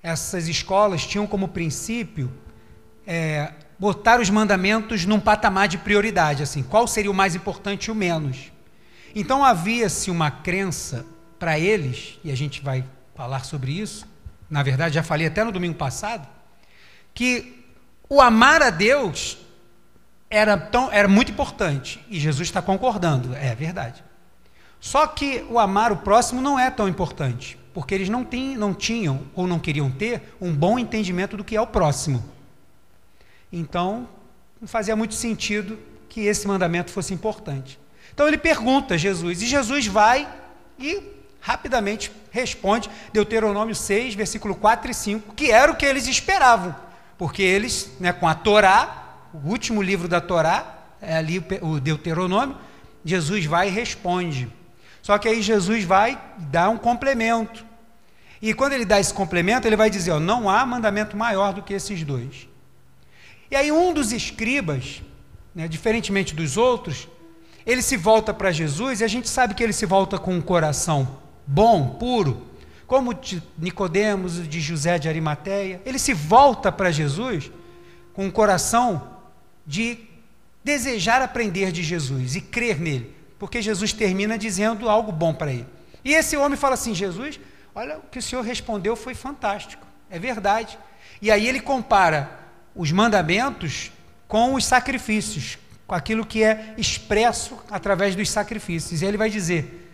[0.04, 2.32] essas escolas tinham como princípio
[3.08, 7.92] é, botar os mandamentos num patamar de prioridade, assim, qual seria o mais importante e
[7.92, 8.52] o menos.
[9.16, 11.04] Então havia-se uma crença
[11.40, 14.06] para eles, e a gente vai falar sobre isso,
[14.48, 16.28] na verdade já falei até no domingo passado,
[17.16, 17.57] que
[18.10, 19.38] o amar a Deus
[20.30, 24.04] era, tão, era muito importante, e Jesus está concordando, é verdade.
[24.80, 28.74] Só que o amar o próximo não é tão importante, porque eles não, tem, não
[28.74, 32.24] tinham ou não queriam ter um bom entendimento do que é o próximo.
[33.52, 34.08] Então,
[34.62, 35.78] não fazia muito sentido
[36.10, 37.80] que esse mandamento fosse importante.
[38.14, 40.28] Então ele pergunta a Jesus, e Jesus vai
[40.80, 41.02] e
[41.40, 46.76] rapidamente responde Deuteronômio 6, versículo 4 e 5, que era o que eles esperavam,
[47.18, 52.58] porque eles, né, com a Torá, o último livro da Torá, é ali o Deuteronômio,
[53.04, 54.48] Jesus vai e responde.
[55.02, 57.66] Só que aí Jesus vai dar um complemento.
[58.42, 61.62] E quando ele dá esse complemento, ele vai dizer: ó, não há mandamento maior do
[61.62, 62.48] que esses dois.
[63.50, 65.02] E aí um dos escribas,
[65.56, 67.08] né, diferentemente dos outros,
[67.66, 70.42] ele se volta para Jesus e a gente sabe que ele se volta com um
[70.42, 72.47] coração bom, puro,
[72.88, 77.52] como de Nicodemos, de José de Arimateia, ele se volta para Jesus
[78.14, 79.16] com um coração
[79.66, 80.00] de
[80.64, 85.68] desejar aprender de Jesus e crer nele, porque Jesus termina dizendo algo bom para ele.
[86.04, 87.40] E esse homem fala assim: Jesus,
[87.76, 90.80] olha, o que o senhor respondeu foi fantástico, é verdade.
[91.22, 92.40] E aí ele compara
[92.74, 93.92] os mandamentos
[94.30, 99.02] com os sacrifícios, com aquilo que é expresso através dos sacrifícios.
[99.02, 99.87] E ele vai dizer: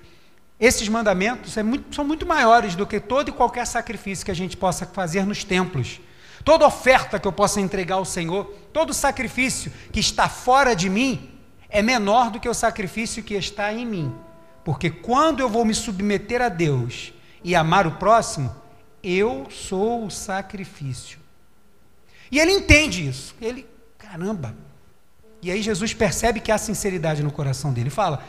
[0.59, 4.55] esses mandamentos é são muito maiores do que todo e qualquer sacrifício que a gente
[4.55, 5.99] possa fazer nos templos.
[6.43, 11.29] Toda oferta que eu possa entregar ao Senhor, todo sacrifício que está fora de mim,
[11.69, 14.13] é menor do que o sacrifício que está em mim.
[14.63, 18.53] Porque quando eu vou me submeter a Deus e amar o próximo,
[19.03, 21.19] eu sou o sacrifício.
[22.31, 23.35] E ele entende isso.
[23.41, 24.55] Ele, caramba.
[25.41, 27.89] E aí Jesus percebe que há sinceridade no coração dele.
[27.89, 28.23] Fala: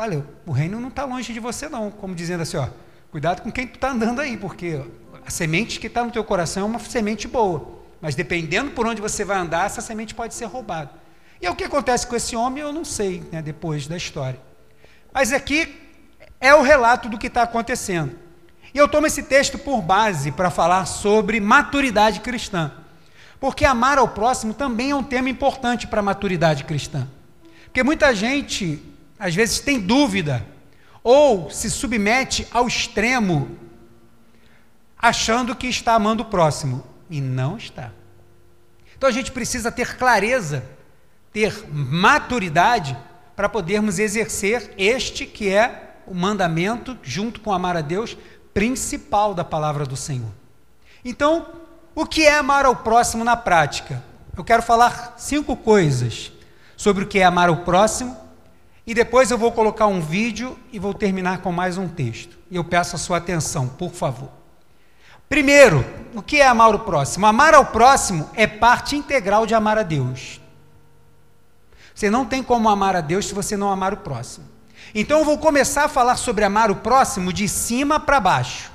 [0.00, 1.90] Olha, o reino não está longe de você, não.
[1.90, 2.68] Como dizendo assim: ó,
[3.10, 4.82] cuidado com quem tu está andando aí, porque
[5.26, 7.82] a semente que está no teu coração é uma semente boa.
[8.00, 10.90] Mas dependendo por onde você vai andar, essa semente pode ser roubada.
[11.38, 14.40] E é o que acontece com esse homem, eu não sei, né, depois da história.
[15.12, 15.76] Mas aqui
[16.40, 18.18] é o relato do que está acontecendo.
[18.72, 22.72] E eu tomo esse texto por base para falar sobre maturidade cristã.
[23.38, 27.06] Porque amar ao próximo também é um tema importante para a maturidade cristã.
[27.66, 28.82] Porque muita gente,
[29.20, 30.44] às vezes, tem dúvida
[31.02, 33.56] ou se submete ao extremo,
[34.98, 36.84] achando que está amando o próximo.
[37.08, 37.90] E não está.
[38.96, 40.64] Então a gente precisa ter clareza
[41.32, 42.96] ter maturidade
[43.36, 48.16] para podermos exercer este que é o mandamento, junto com amar a Deus,
[48.52, 50.30] principal da palavra do Senhor.
[51.04, 51.46] Então,
[51.94, 54.02] o que é amar ao próximo na prática?
[54.36, 56.32] Eu quero falar cinco coisas
[56.76, 58.16] sobre o que é amar ao próximo
[58.90, 62.36] e depois eu vou colocar um vídeo e vou terminar com mais um texto.
[62.50, 64.28] E eu peço a sua atenção, por favor.
[65.28, 67.24] Primeiro, o que é amar o próximo?
[67.24, 70.40] Amar ao próximo é parte integral de amar a Deus.
[71.94, 74.48] Você não tem como amar a Deus se você não amar o próximo.
[74.92, 78.72] Então eu vou começar a falar sobre amar o próximo de cima para baixo.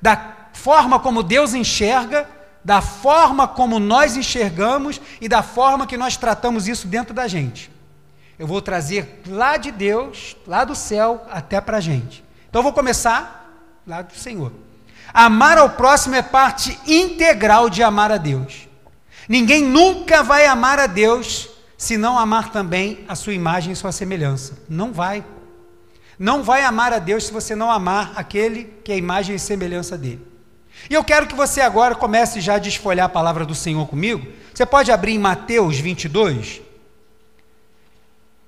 [0.00, 2.30] Da forma como Deus enxerga,
[2.64, 7.71] da forma como nós enxergamos e da forma que nós tratamos isso dentro da gente.
[8.42, 12.24] Eu vou trazer lá de Deus, lá do céu, até para a gente.
[12.50, 14.50] Então eu vou começar lá do Senhor.
[15.14, 18.66] Amar ao próximo é parte integral de amar a Deus.
[19.28, 23.92] Ninguém nunca vai amar a Deus se não amar também a sua imagem e sua
[23.92, 24.58] semelhança.
[24.68, 25.24] Não vai.
[26.18, 29.38] Não vai amar a Deus se você não amar aquele que é a imagem e
[29.38, 30.26] semelhança dele.
[30.90, 34.26] E eu quero que você agora comece já a desfolhar a palavra do Senhor comigo.
[34.52, 36.61] Você pode abrir em Mateus 22.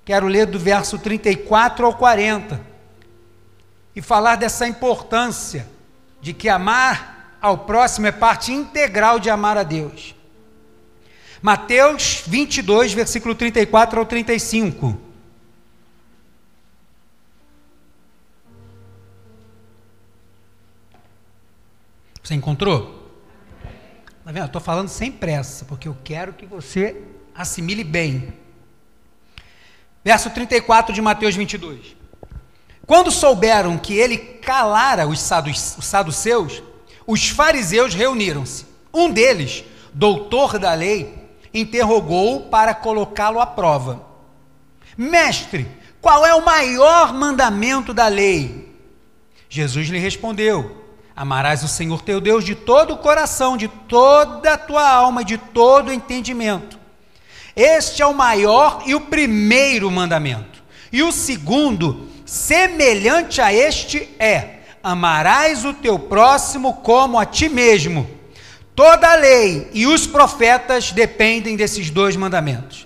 [0.05, 2.61] Quero ler do verso 34 ao 40
[3.95, 5.67] e falar dessa importância
[6.21, 10.13] de que amar ao próximo é parte integral de amar a Deus.
[11.41, 14.99] Mateus 22, versículo 34 ao 35.
[22.21, 23.11] Você encontrou?
[24.23, 24.47] Tá vendo?
[24.47, 27.03] Estou falando sem pressa, porque eu quero que você
[27.35, 28.44] assimile bem.
[30.05, 31.97] Verso 34 de Mateus 22.
[32.85, 36.61] Quando souberam que ele calara os saduceus,
[37.07, 38.67] os fariseus reuniram-se.
[38.93, 44.05] Um deles, doutor da lei, interrogou para colocá-lo à prova:
[44.95, 45.67] Mestre,
[45.99, 48.77] qual é o maior mandamento da lei?
[49.49, 50.85] Jesus lhe respondeu:
[51.15, 55.39] Amarás o Senhor teu Deus de todo o coração, de toda a tua alma de
[55.39, 56.84] todo o entendimento.
[57.55, 60.63] Este é o maior e o primeiro mandamento.
[60.91, 68.09] E o segundo, semelhante a este, é: amarás o teu próximo como a ti mesmo.
[68.75, 72.85] Toda a lei e os profetas dependem desses dois mandamentos.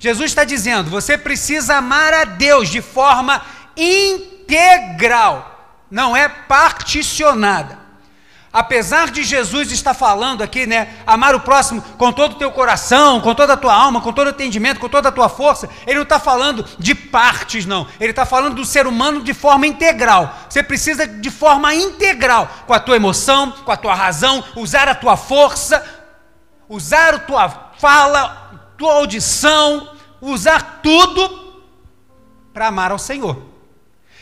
[0.00, 3.44] Jesus está dizendo: você precisa amar a Deus de forma
[3.76, 7.87] integral, não é particionada.
[8.58, 13.20] Apesar de Jesus estar falando aqui, né, amar o próximo com todo o teu coração,
[13.20, 15.94] com toda a tua alma, com todo o entendimento, com toda a tua força, ele
[15.94, 17.86] não está falando de partes, não.
[18.00, 20.34] Ele está falando do ser humano de forma integral.
[20.50, 24.94] Você precisa de forma integral, com a tua emoção, com a tua razão, usar a
[24.96, 25.80] tua força,
[26.68, 27.48] usar a tua
[27.78, 29.88] fala, tua audição,
[30.20, 31.62] usar tudo
[32.52, 33.40] para amar ao Senhor.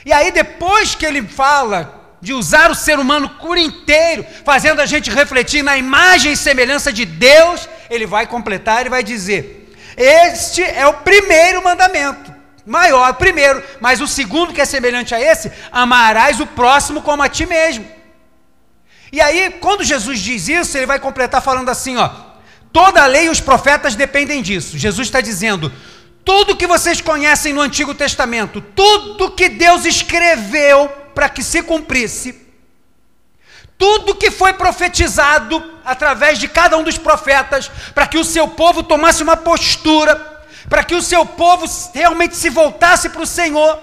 [0.04, 1.95] E aí, depois que ele fala
[2.26, 6.92] de usar o ser humano por inteiro, fazendo a gente refletir na imagem e semelhança
[6.92, 12.34] de Deus, ele vai completar e vai dizer: Este é o primeiro mandamento,
[12.66, 17.28] maior, primeiro, mas o segundo que é semelhante a esse, amarás o próximo como a
[17.28, 17.86] ti mesmo.
[19.12, 22.10] E aí, quando Jesus diz isso, ele vai completar falando assim: ó,
[22.72, 24.76] toda a lei e os profetas dependem disso.
[24.76, 25.72] Jesus está dizendo:
[26.24, 32.38] tudo que vocês conhecem no Antigo Testamento, tudo que Deus escreveu para que se cumprisse,
[33.78, 38.82] tudo que foi profetizado através de cada um dos profetas, para que o seu povo
[38.82, 40.14] tomasse uma postura,
[40.68, 41.64] para que o seu povo
[41.94, 43.82] realmente se voltasse para o Senhor,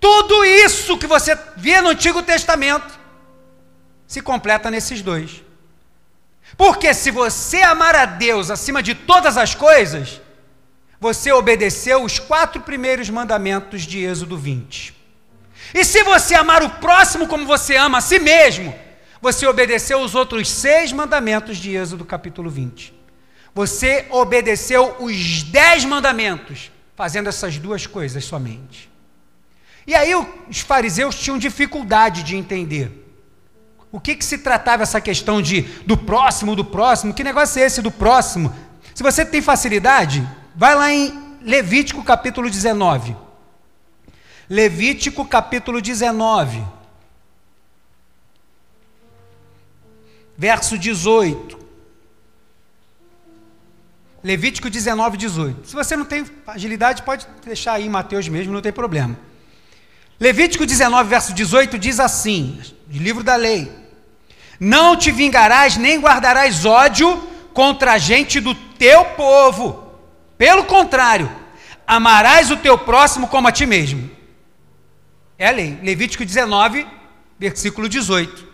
[0.00, 2.98] tudo isso que você vê no Antigo Testamento
[4.08, 5.44] se completa nesses dois.
[6.56, 10.20] Porque se você amar a Deus acima de todas as coisas,
[10.98, 14.98] você obedeceu os quatro primeiros mandamentos de Êxodo 20.
[15.74, 18.74] E se você amar o próximo como você ama a si mesmo,
[19.20, 22.94] você obedeceu os outros seis mandamentos de Êxodo capítulo 20.
[23.54, 28.90] Você obedeceu os dez mandamentos, fazendo essas duas coisas somente.
[29.86, 33.00] E aí os fariseus tinham dificuldade de entender.
[33.92, 37.12] O que, que se tratava essa questão de do próximo, do próximo?
[37.12, 38.54] Que negócio é esse do próximo?
[38.94, 43.16] Se você tem facilidade, vai lá em Levítico capítulo 19.
[44.50, 46.60] Levítico capítulo 19.
[50.36, 51.56] Verso 18.
[54.24, 55.68] Levítico 19, 18.
[55.68, 59.16] Se você não tem agilidade, pode deixar aí Mateus mesmo, não tem problema.
[60.18, 63.70] Levítico 19, verso 18 diz assim: livro da lei:
[64.58, 67.16] Não te vingarás nem guardarás ódio
[67.54, 69.92] contra a gente do teu povo.
[70.36, 71.30] Pelo contrário,
[71.86, 74.18] amarás o teu próximo como a ti mesmo.
[75.40, 75.78] É a lei.
[75.82, 76.86] Levítico 19,
[77.38, 78.46] versículo 18.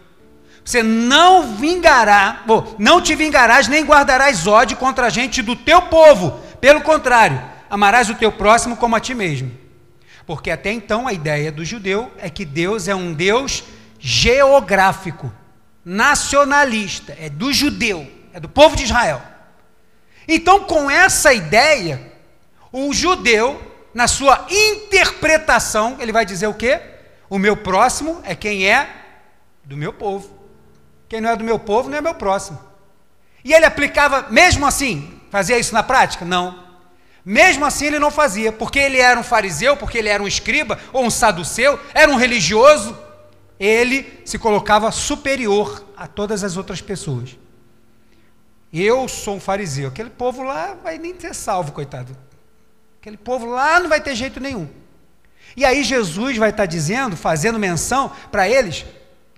[0.64, 2.44] Você não vingará,
[2.78, 6.40] não te vingarás nem guardarás ódio contra a gente do teu povo.
[6.60, 9.50] Pelo contrário, amarás o teu próximo como a ti mesmo.
[10.24, 13.64] Porque até então a ideia do judeu é que Deus é um Deus
[13.98, 15.32] geográfico,
[15.84, 19.20] nacionalista, é do judeu, é do povo de Israel.
[20.28, 22.12] Então, com essa ideia,
[22.70, 26.82] o judeu, na sua interpretação, ele vai dizer o quê?
[27.30, 28.86] O meu próximo é quem é
[29.64, 30.38] do meu povo.
[31.08, 32.60] Quem não é do meu povo não é meu próximo.
[33.42, 36.26] E ele aplicava, mesmo assim, fazia isso na prática?
[36.26, 36.62] Não.
[37.24, 40.78] Mesmo assim ele não fazia, porque ele era um fariseu, porque ele era um escriba
[40.92, 42.94] ou um saduceu, era um religioso,
[43.58, 47.38] ele se colocava superior a todas as outras pessoas.
[48.70, 52.25] Eu sou um fariseu, aquele povo lá vai nem ser salvo, coitado.
[53.06, 54.68] Aquele povo lá não vai ter jeito nenhum.
[55.56, 58.84] E aí Jesus vai estar dizendo, fazendo menção para eles,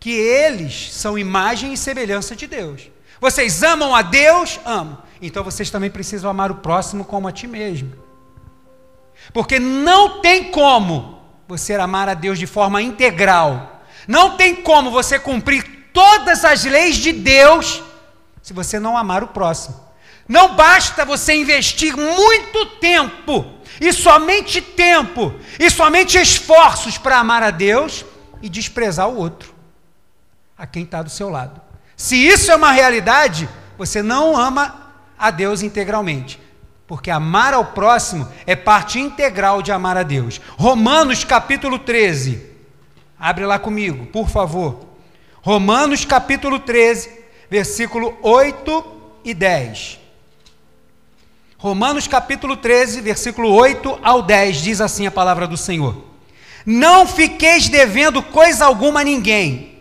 [0.01, 2.91] que eles são imagem e semelhança de Deus.
[3.21, 4.59] Vocês amam a Deus?
[4.65, 4.97] Amam.
[5.21, 7.93] Então vocês também precisam amar o próximo como a ti mesmo.
[9.35, 13.83] Porque não tem como você amar a Deus de forma integral.
[14.09, 17.83] Não tem como você cumprir todas as leis de Deus
[18.41, 19.89] se você não amar o próximo.
[20.29, 27.51] Não basta você investir muito tempo, e somente tempo, e somente esforços para amar a
[27.51, 28.05] Deus
[28.43, 29.55] e desprezar o outro,
[30.57, 31.61] a quem está do seu lado.
[31.97, 36.41] Se isso é uma realidade, você não ama a Deus integralmente.
[36.87, 40.41] Porque amar ao próximo é parte integral de amar a Deus.
[40.57, 42.51] Romanos capítulo 13.
[43.19, 44.87] Abre lá comigo, por favor.
[45.43, 47.11] Romanos capítulo 13,
[47.51, 48.85] versículo 8
[49.25, 50.01] e 10.
[51.59, 56.05] Romanos capítulo 13, versículo 8 ao 10, diz assim a palavra do Senhor:
[56.65, 59.79] Não fiqueis devendo coisa alguma a ninguém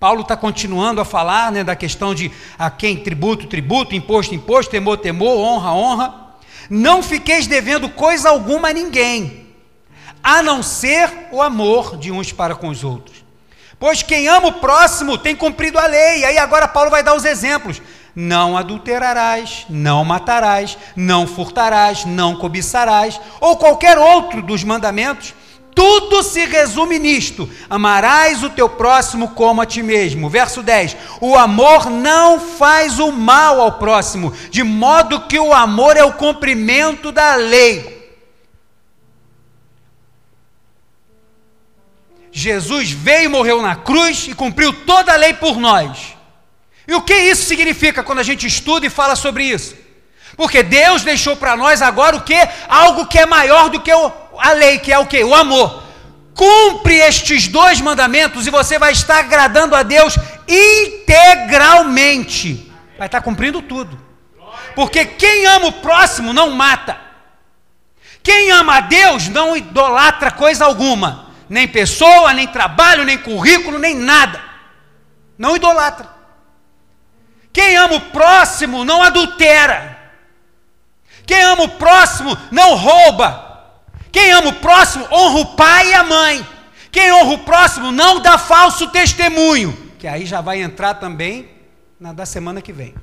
[0.00, 4.70] Paulo está continuando a falar né, da questão de a quem tributo, tributo, imposto, imposto,
[4.70, 6.14] temor, temor, honra, honra.
[6.70, 9.46] Não fiqueis devendo coisa alguma a ninguém,
[10.22, 13.22] a não ser o amor de uns para com os outros.
[13.78, 16.24] Pois quem ama o próximo tem cumprido a lei.
[16.24, 17.82] Aí agora Paulo vai dar os exemplos.
[18.14, 25.34] Não adulterarás, não matarás, não furtarás, não cobiçarás, ou qualquer outro dos mandamentos
[25.74, 30.28] tudo se resume nisto: amarás o teu próximo como a ti mesmo.
[30.28, 35.96] Verso 10: O amor não faz o mal ao próximo, de modo que o amor
[35.96, 37.98] é o cumprimento da lei.
[42.32, 46.19] Jesus veio e morreu na cruz e cumpriu toda a lei por nós.
[46.90, 49.76] E o que isso significa quando a gente estuda e fala sobre isso?
[50.36, 52.34] Porque Deus deixou para nós agora o que?
[52.68, 55.22] Algo que é maior do que a lei, que é o que?
[55.22, 55.84] O amor.
[56.34, 60.18] Cumpre estes dois mandamentos e você vai estar agradando a Deus
[60.48, 62.72] integralmente.
[62.98, 63.96] Vai estar cumprindo tudo.
[64.74, 66.98] Porque quem ama o próximo não mata.
[68.20, 71.30] Quem ama a Deus não idolatra coisa alguma.
[71.48, 74.42] Nem pessoa, nem trabalho, nem currículo, nem nada.
[75.38, 76.18] Não idolatra.
[77.52, 79.98] Quem ama o próximo não adultera.
[81.26, 83.48] Quem ama o próximo não rouba.
[84.12, 86.46] Quem ama o próximo honra o pai e a mãe.
[86.90, 89.92] Quem honra o próximo não dá falso testemunho.
[89.98, 91.48] Que aí já vai entrar também
[91.98, 92.94] na da semana que vem.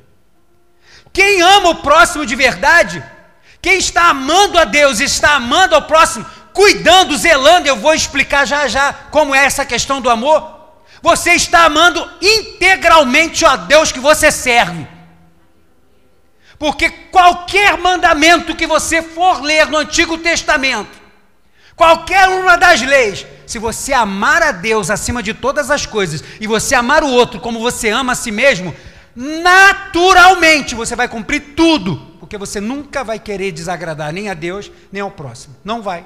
[1.14, 3.04] Quem ama o próximo de verdade,
[3.62, 8.68] quem está amando a Deus, está amando ao próximo, cuidando, zelando, eu vou explicar já
[8.68, 10.57] já como é essa questão do amor.
[11.02, 14.88] Você está amando integralmente a Deus que você serve.
[16.58, 20.98] Porque qualquer mandamento que você for ler no Antigo Testamento,
[21.76, 26.48] qualquer uma das leis, se você amar a Deus acima de todas as coisas e
[26.48, 28.76] você amar o outro como você ama a si mesmo,
[29.16, 35.02] naturalmente você vai cumprir tudo, porque você nunca vai querer desagradar nem a Deus nem
[35.02, 35.56] ao próximo.
[35.64, 36.06] Não vai.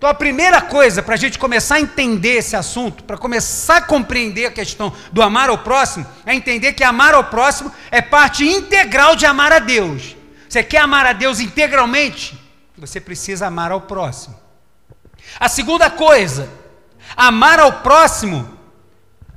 [0.00, 3.82] Então a primeira coisa para a gente começar a entender esse assunto, para começar a
[3.82, 8.42] compreender a questão do amar ao próximo, é entender que amar ao próximo é parte
[8.42, 10.16] integral de amar a Deus.
[10.48, 12.40] Você quer amar a Deus integralmente?
[12.78, 14.34] Você precisa amar ao próximo.
[15.38, 16.48] A segunda coisa,
[17.14, 18.58] amar ao próximo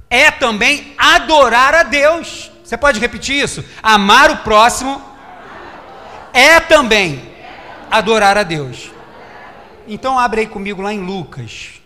[0.09, 2.49] é também adorar a Deus.
[2.63, 3.65] Você pode repetir isso?
[3.83, 5.03] Amar o próximo
[6.31, 7.33] é também
[7.91, 8.92] adorar a Deus.
[9.87, 11.81] Então abre aí comigo lá em Lucas.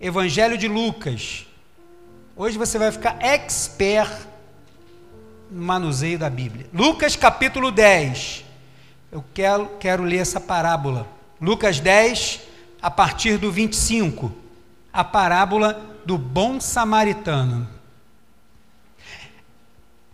[0.00, 1.46] Evangelho de Lucas.
[2.36, 4.10] Hoje você vai ficar expert
[5.50, 6.66] no manuseio da Bíblia.
[6.74, 8.44] Lucas capítulo 10.
[9.10, 11.06] Eu quero, quero ler essa parábola.
[11.40, 12.40] Lucas 10,
[12.82, 14.30] a partir do 25.
[14.92, 17.66] A parábola do bom samaritano.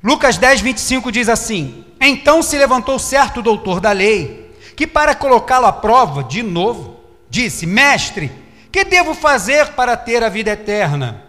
[0.03, 5.67] Lucas 10, 25 diz assim: Então se levantou certo doutor da lei, que para colocá-lo
[5.67, 6.98] à prova de novo,
[7.31, 8.31] Disse: Mestre,
[8.73, 11.25] que devo fazer para ter a vida eterna?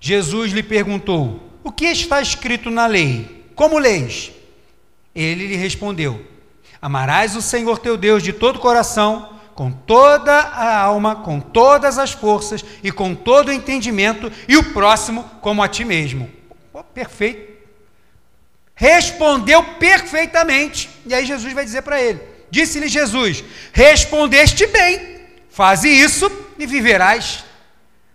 [0.00, 3.46] Jesus lhe perguntou: O que está escrito na lei?
[3.54, 4.32] Como leis?
[5.14, 6.24] Ele lhe respondeu:
[6.80, 11.98] Amarás o Senhor teu Deus de todo o coração, com toda a alma, com todas
[11.98, 16.30] as forças e com todo o entendimento, e o próximo como a ti mesmo.
[16.72, 17.54] Oh, perfeito.
[18.74, 20.90] Respondeu perfeitamente.
[21.06, 22.20] E aí Jesus vai dizer para ele:
[22.50, 25.13] Disse-lhe Jesus: Respondeste bem
[25.54, 26.28] Faze isso
[26.58, 27.44] e viverás.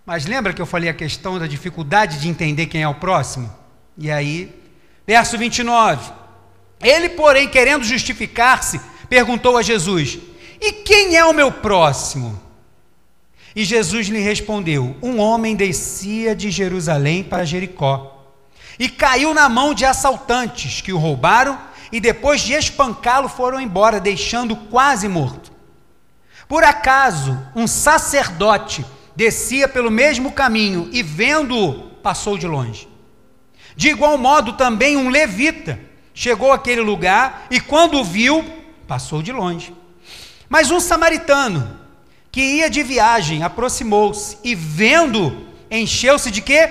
[0.04, 3.50] Mas lembra que eu falei a questão da dificuldade de entender quem é o próximo?
[3.96, 4.54] E aí,
[5.06, 6.12] verso 29.
[6.82, 8.78] Ele, porém, querendo justificar-se,
[9.08, 10.18] perguntou a Jesus:
[10.60, 12.38] E quem é o meu próximo?
[13.56, 18.22] E Jesus lhe respondeu: Um homem descia de Jerusalém para Jericó
[18.78, 21.58] e caiu na mão de assaltantes que o roubaram
[21.90, 25.50] e depois de espancá-lo foram embora, deixando quase morto.
[26.50, 28.84] Por acaso um sacerdote
[29.14, 32.88] descia pelo mesmo caminho e, vendo-o, passou de longe.
[33.76, 35.78] De igual modo, também um levita
[36.12, 38.44] chegou àquele lugar e, quando o viu,
[38.88, 39.72] passou de longe.
[40.48, 41.78] Mas um samaritano
[42.32, 46.68] que ia de viagem aproximou-se e, vendo, encheu-se de quê?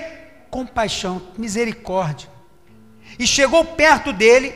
[0.50, 2.28] Compaixão, misericórdia.
[3.18, 4.52] E chegou perto dele,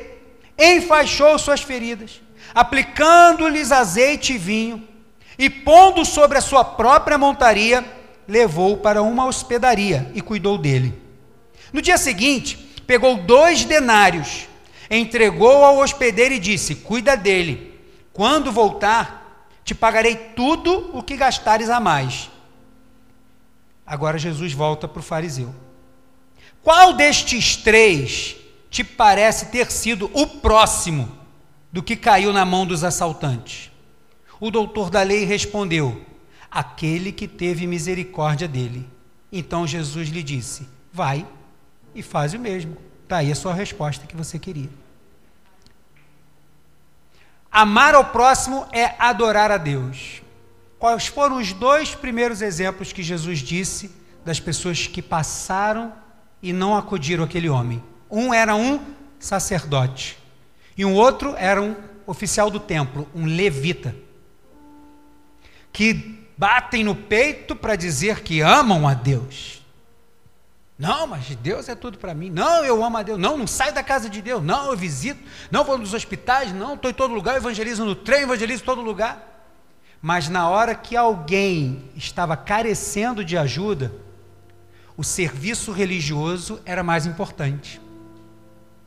[0.59, 2.21] enfaixou suas feridas,
[2.55, 4.93] aplicando-lhes azeite e vinho
[5.39, 7.85] e pondo sobre a sua própria montaria,
[8.27, 11.01] levou-o para uma hospedaria e cuidou dele.
[11.73, 12.57] No dia seguinte,
[12.87, 14.47] pegou dois denários,
[14.91, 17.75] entregou ao hospedeiro e disse: Cuida dele.
[18.13, 22.31] Quando voltar, te pagarei tudo o que gastares a mais.
[23.85, 25.53] Agora Jesus volta para o fariseu.
[26.63, 28.37] Qual destes três
[28.71, 31.11] te parece ter sido o próximo
[31.71, 33.74] do que caiu na mão dos assaltantes?
[34.41, 36.05] O doutor da lei respondeu:
[36.51, 38.89] Aquele que teve misericórdia dele.
[39.31, 41.27] Então Jesus lhe disse: Vai
[41.95, 42.77] e faz o mesmo.
[43.03, 44.71] Está aí a sua resposta que você queria.
[47.51, 50.23] Amar ao próximo é adorar a Deus.
[50.79, 53.91] Quais foram os dois primeiros exemplos que Jesus disse
[54.25, 55.93] das pessoas que passaram
[56.43, 57.83] e não acudiram aquele homem?
[58.11, 58.81] Um era um
[59.19, 60.19] sacerdote
[60.77, 61.77] e um outro era um
[62.07, 63.95] oficial do templo, um levita
[65.75, 69.61] que batem no peito para dizer que amam a Deus.
[70.79, 72.31] Não, mas Deus é tudo para mim.
[72.31, 73.19] Não, eu amo a Deus.
[73.19, 74.43] Não, não saio da casa de Deus.
[74.43, 75.21] Não, eu visito.
[75.51, 76.53] Não vou nos hospitais.
[76.53, 77.37] Não, estou em todo lugar.
[77.37, 79.51] evangelizo no trem, evangelizo em todo lugar.
[80.01, 83.93] Mas na hora que alguém estava carecendo de ajuda,
[84.97, 87.81] o serviço religioso era mais importante.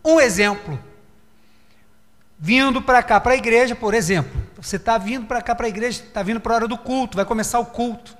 [0.05, 0.79] Um exemplo
[2.39, 4.46] vindo para cá, para a igreja, por exemplo.
[4.59, 7.15] Você está vindo para cá, para a igreja, está vindo para a hora do culto,
[7.15, 8.17] vai começar o culto.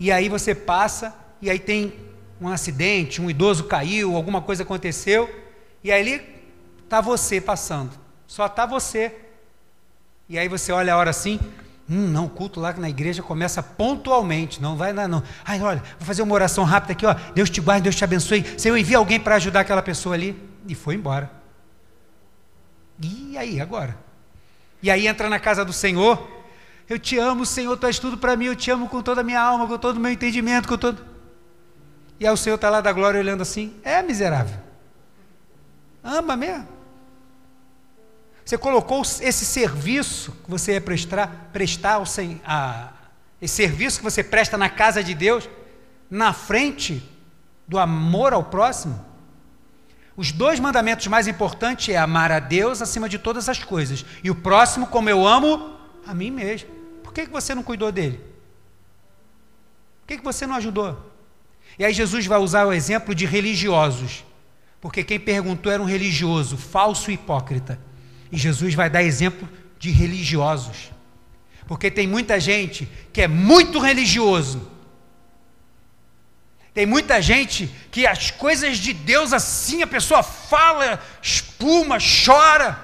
[0.00, 1.92] E aí você passa, e aí tem
[2.40, 5.28] um acidente, um idoso caiu, alguma coisa aconteceu,
[5.84, 6.42] e aí
[6.82, 7.92] está você passando.
[8.26, 9.14] Só está você.
[10.28, 11.38] E aí você olha a hora assim,
[11.90, 14.62] Hum, não, o culto lá na igreja começa pontualmente.
[14.62, 15.22] Não vai lá, não.
[15.44, 17.14] Ai, olha, vou fazer uma oração rápida aqui, ó.
[17.34, 18.58] Deus te guarde, Deus te abençoe.
[18.58, 20.40] Senhor, envia alguém para ajudar aquela pessoa ali.
[20.66, 21.30] E foi embora.
[22.98, 23.98] E aí, agora?
[24.82, 26.28] E aí entra na casa do Senhor.
[26.88, 29.24] Eu te amo, Senhor, tu és tudo para mim, eu te amo com toda a
[29.24, 31.04] minha alma, com todo o meu entendimento, com todo.
[32.18, 34.58] E aí o Senhor está lá da glória olhando assim, é miserável.
[36.02, 36.68] Ama mesmo.
[38.44, 42.04] Você colocou esse serviço que você ia prestar, prestar ao,
[42.44, 42.92] a,
[43.40, 45.48] esse serviço que você presta na casa de Deus,
[46.10, 47.08] na frente
[47.66, 49.11] do amor ao próximo?
[50.16, 54.30] Os dois mandamentos mais importantes é amar a Deus acima de todas as coisas e
[54.30, 56.68] o próximo como eu amo a mim mesmo.
[57.02, 58.18] Por que, que você não cuidou dele?
[60.00, 61.10] Por que, que você não ajudou?
[61.78, 64.24] E aí Jesus vai usar o exemplo de religiosos,
[64.80, 67.78] porque quem perguntou era um religioso, falso e hipócrita.
[68.30, 69.48] E Jesus vai dar exemplo
[69.78, 70.90] de religiosos.
[71.66, 74.70] Porque tem muita gente que é muito religioso,
[76.74, 82.78] tem muita gente que as coisas de Deus assim, a pessoa fala, espuma, chora,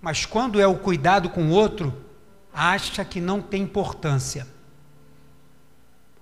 [0.00, 2.04] mas quando é o cuidado com o outro,
[2.52, 4.46] acha que não tem importância.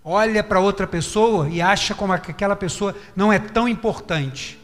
[0.05, 4.61] Olha para outra pessoa e acha como aquela pessoa não é tão importante.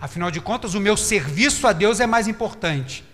[0.00, 3.04] Afinal de contas, o meu serviço a Deus é mais importante.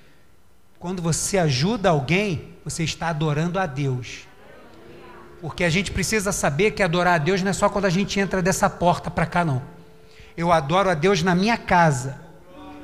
[0.78, 4.26] Quando você ajuda alguém, você está adorando a Deus.
[5.40, 8.18] Porque a gente precisa saber que adorar a Deus não é só quando a gente
[8.18, 9.62] entra dessa porta para cá, não.
[10.36, 12.26] Eu adoro a Deus na minha casa.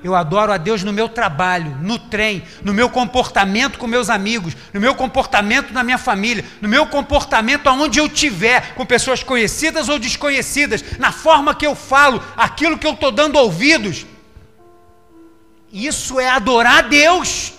[0.02, 4.56] Eu adoro a Deus no meu trabalho, no trem, no meu comportamento com meus amigos,
[4.72, 9.88] no meu comportamento na minha família, no meu comportamento aonde eu tiver, com pessoas conhecidas
[9.88, 14.04] ou desconhecidas, na forma que eu falo, aquilo que eu estou dando ouvidos.
[15.72, 17.52] Isso é adorar a Deus.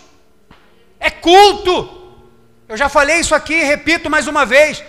[1.00, 2.03] É culto.
[2.74, 4.84] Eu já falei isso aqui, repito mais uma vez.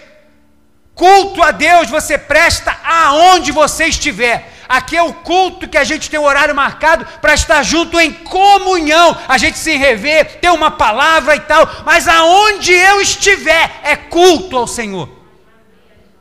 [0.95, 4.51] Culto a Deus você presta aonde você estiver.
[4.67, 8.11] Aqui é o culto que a gente tem o horário marcado para estar junto em
[8.11, 9.15] comunhão.
[9.29, 11.69] A gente se rever, ter uma palavra e tal.
[11.85, 15.07] Mas aonde eu estiver é culto ao Senhor.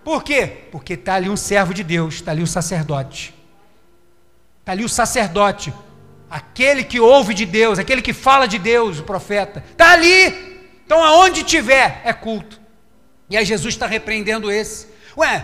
[0.04, 0.66] Por quê?
[0.70, 3.34] Porque está ali um servo de Deus, está ali o sacerdote.
[4.60, 5.74] Está ali o sacerdote.
[6.30, 9.64] Aquele que ouve de Deus, aquele que fala de Deus, o profeta.
[9.72, 10.53] Está ali.
[10.86, 12.60] Então aonde tiver é culto.
[13.30, 14.88] E aí Jesus está repreendendo esse.
[15.18, 15.44] Ué,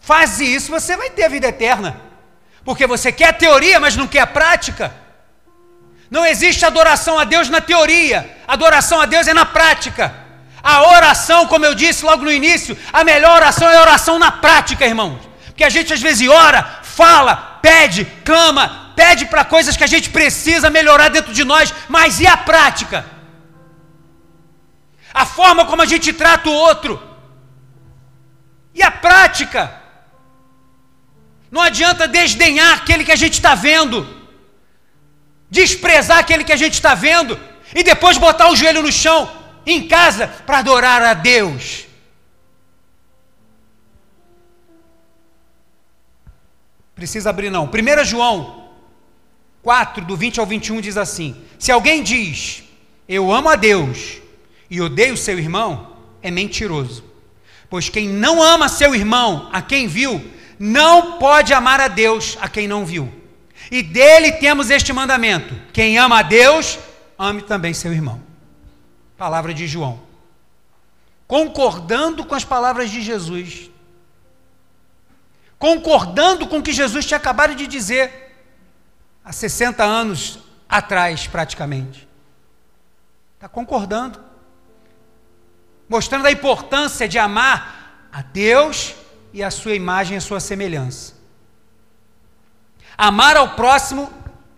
[0.00, 2.00] faz isso, você vai ter a vida eterna.
[2.64, 4.92] Porque você quer a teoria, mas não quer a prática.
[6.10, 10.14] Não existe adoração a Deus na teoria, adoração a Deus é na prática.
[10.62, 14.32] A oração, como eu disse logo no início, a melhor oração é a oração na
[14.32, 15.20] prática, irmãos.
[15.46, 20.10] Porque a gente às vezes ora, fala, pede, clama, pede para coisas que a gente
[20.10, 23.15] precisa melhorar dentro de nós, mas e a prática?
[25.16, 27.02] A forma como a gente trata o outro?
[28.74, 29.62] E a prática?
[31.50, 34.06] Não adianta desdenhar aquele que a gente está vendo,
[35.48, 37.40] desprezar aquele que a gente está vendo,
[37.74, 41.86] e depois botar o joelho no chão, em casa, para adorar a Deus.
[46.94, 47.64] Precisa abrir, não.
[47.64, 48.68] 1 João
[49.62, 52.64] 4, do 20 ao 21 diz assim: Se alguém diz,
[53.08, 54.25] Eu amo a Deus,
[54.70, 57.04] e odeia o seu irmão, é mentiroso.
[57.68, 60.24] Pois quem não ama seu irmão, a quem viu,
[60.58, 63.12] não pode amar a Deus, a quem não viu.
[63.70, 66.78] E dele temos este mandamento: quem ama a Deus,
[67.18, 68.22] ame também seu irmão.
[69.16, 70.00] Palavra de João.
[71.26, 73.70] Concordando com as palavras de Jesus.
[75.58, 78.34] Concordando com o que Jesus tinha acabado de dizer
[79.24, 80.38] há 60 anos
[80.68, 82.06] atrás, praticamente.
[83.34, 84.25] Está concordando
[85.88, 88.94] mostrando a importância de amar a Deus
[89.32, 91.14] e a sua imagem a sua semelhança.
[92.96, 94.10] Amar ao próximo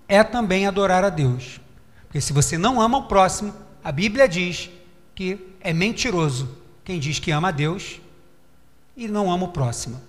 [0.06, 1.60] é também adorar a Deus.
[2.06, 4.70] Porque se você não ama o próximo, a Bíblia diz
[5.14, 8.00] que é mentiroso quem diz que ama a Deus
[8.96, 10.00] e não ama o próximo.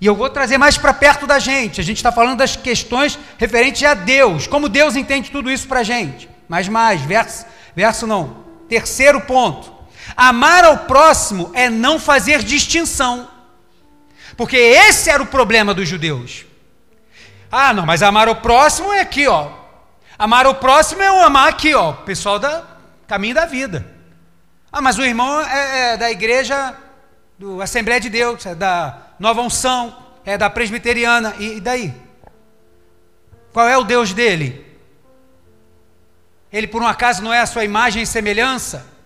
[0.00, 1.80] E eu vou trazer mais para perto da gente.
[1.80, 5.80] A gente está falando das questões referentes a Deus, como Deus entende tudo isso para
[5.80, 6.28] a gente.
[6.48, 8.44] Mas mais, verso, verso não.
[8.68, 9.72] Terceiro ponto.
[10.20, 13.28] Amar ao próximo é não fazer distinção.
[14.36, 16.44] Porque esse era o problema dos judeus.
[17.52, 19.52] Ah, não, mas amar o próximo é aqui, ó.
[20.18, 22.64] Amar o próximo é o amar aqui, ó, pessoal da
[23.06, 23.86] caminho da vida.
[24.72, 26.74] Ah, mas o irmão é, é da igreja
[27.38, 31.94] do Assembleia de Deus, é da Nova Unção, é da Presbiteriana, e, e daí?
[33.52, 34.66] Qual é o Deus dele?
[36.52, 38.97] Ele por um acaso não é a sua imagem e semelhança?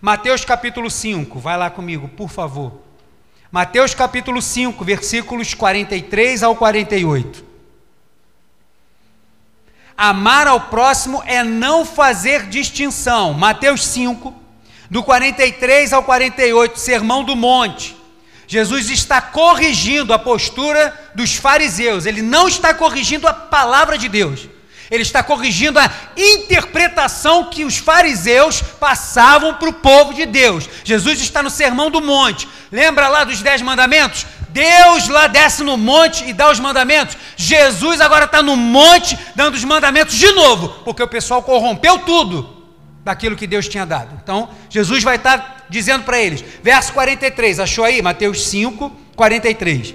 [0.00, 2.72] Mateus capítulo 5, vai lá comigo, por favor.
[3.52, 7.44] Mateus capítulo 5, versículos 43 ao 48.
[9.94, 13.34] Amar ao próximo é não fazer distinção.
[13.34, 14.34] Mateus 5,
[14.88, 17.94] do 43 ao 48, Sermão do Monte.
[18.46, 24.48] Jesus está corrigindo a postura dos fariseus, ele não está corrigindo a palavra de Deus.
[24.90, 30.68] Ele está corrigindo a interpretação que os fariseus passavam para o povo de Deus.
[30.82, 32.48] Jesus está no Sermão do Monte.
[32.72, 34.26] Lembra lá dos Dez Mandamentos?
[34.48, 37.16] Deus lá desce no monte e dá os mandamentos.
[37.36, 42.64] Jesus agora está no monte dando os mandamentos de novo, porque o pessoal corrompeu tudo
[43.04, 44.18] daquilo que Deus tinha dado.
[44.22, 48.02] Então, Jesus vai estar dizendo para eles, verso 43, achou aí?
[48.02, 49.94] Mateus 5, 43.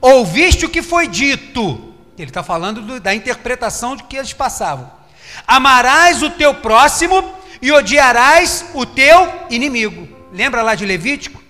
[0.00, 1.85] Ouviste o que foi dito.
[2.18, 4.90] Ele está falando do, da interpretação de que eles passavam.
[5.46, 10.08] Amarás o teu próximo e odiarás o teu inimigo.
[10.32, 11.42] Lembra lá de Levítico?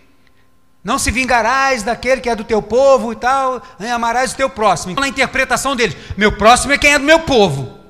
[0.82, 3.60] Não se vingarás daquele que é do teu povo e tal,
[3.92, 4.92] amarás o teu próximo.
[4.92, 7.80] Então, na interpretação deles, meu próximo é quem é do meu povo.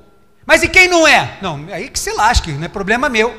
[0.45, 1.37] Mas e quem não é?
[1.41, 3.35] Não, aí que se lasque, não é problema meu.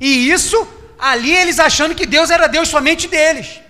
[0.00, 0.66] E isso,
[0.98, 3.60] ali eles achando que Deus era Deus somente deles.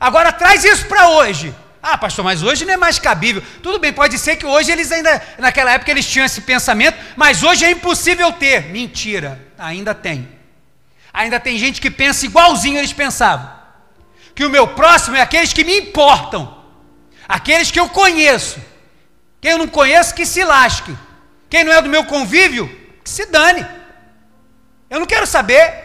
[0.00, 1.54] Agora traz isso para hoje.
[1.86, 3.42] Ah, pastor, mas hoje não é mais cabível.
[3.62, 7.42] Tudo bem, pode ser que hoje eles ainda, naquela época eles tinham esse pensamento, mas
[7.42, 8.70] hoje é impossível ter.
[8.70, 10.26] Mentira, ainda tem.
[11.12, 13.52] Ainda tem gente que pensa igualzinho eles pensavam.
[14.34, 16.56] Que o meu próximo é aqueles que me importam,
[17.28, 18.58] aqueles que eu conheço.
[19.38, 20.96] Quem eu não conheço, que se lasque.
[21.50, 22.66] Quem não é do meu convívio,
[23.04, 23.64] que se dane.
[24.88, 25.84] Eu não quero saber.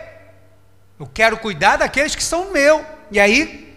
[0.97, 2.85] Eu quero cuidar daqueles que são meu.
[3.11, 3.68] E aí,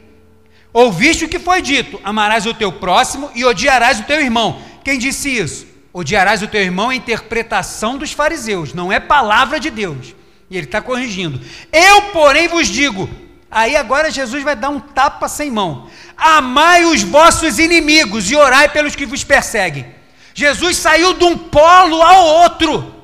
[0.73, 4.61] ouviste o que foi dito: amarás o teu próximo e odiarás o teu irmão.
[4.85, 5.67] Quem disse isso?
[5.93, 10.15] Odiarás o teu irmão é interpretação dos fariseus, não é palavra de Deus.
[10.51, 11.41] E ele está corrigindo.
[11.73, 13.09] Eu, porém, vos digo.
[13.51, 15.89] Aí agora Jesus vai dar um tapa sem mão.
[16.17, 19.87] Amai os vossos inimigos e orai pelos que vos perseguem.
[20.35, 23.02] Jesus saiu de um polo ao outro.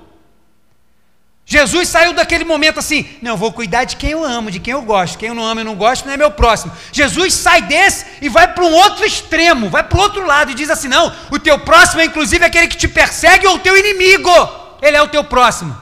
[1.50, 4.82] Jesus saiu daquele momento assim, não, vou cuidar de quem eu amo, de quem eu
[4.82, 5.16] gosto.
[5.16, 6.70] Quem eu não amo e não gosto não é meu próximo.
[6.92, 10.54] Jesus sai desse e vai para um outro extremo, vai para o outro lado e
[10.54, 13.74] diz assim: não, o teu próximo é inclusive aquele que te persegue ou o teu
[13.78, 14.30] inimigo.
[14.82, 15.74] Ele é o teu próximo.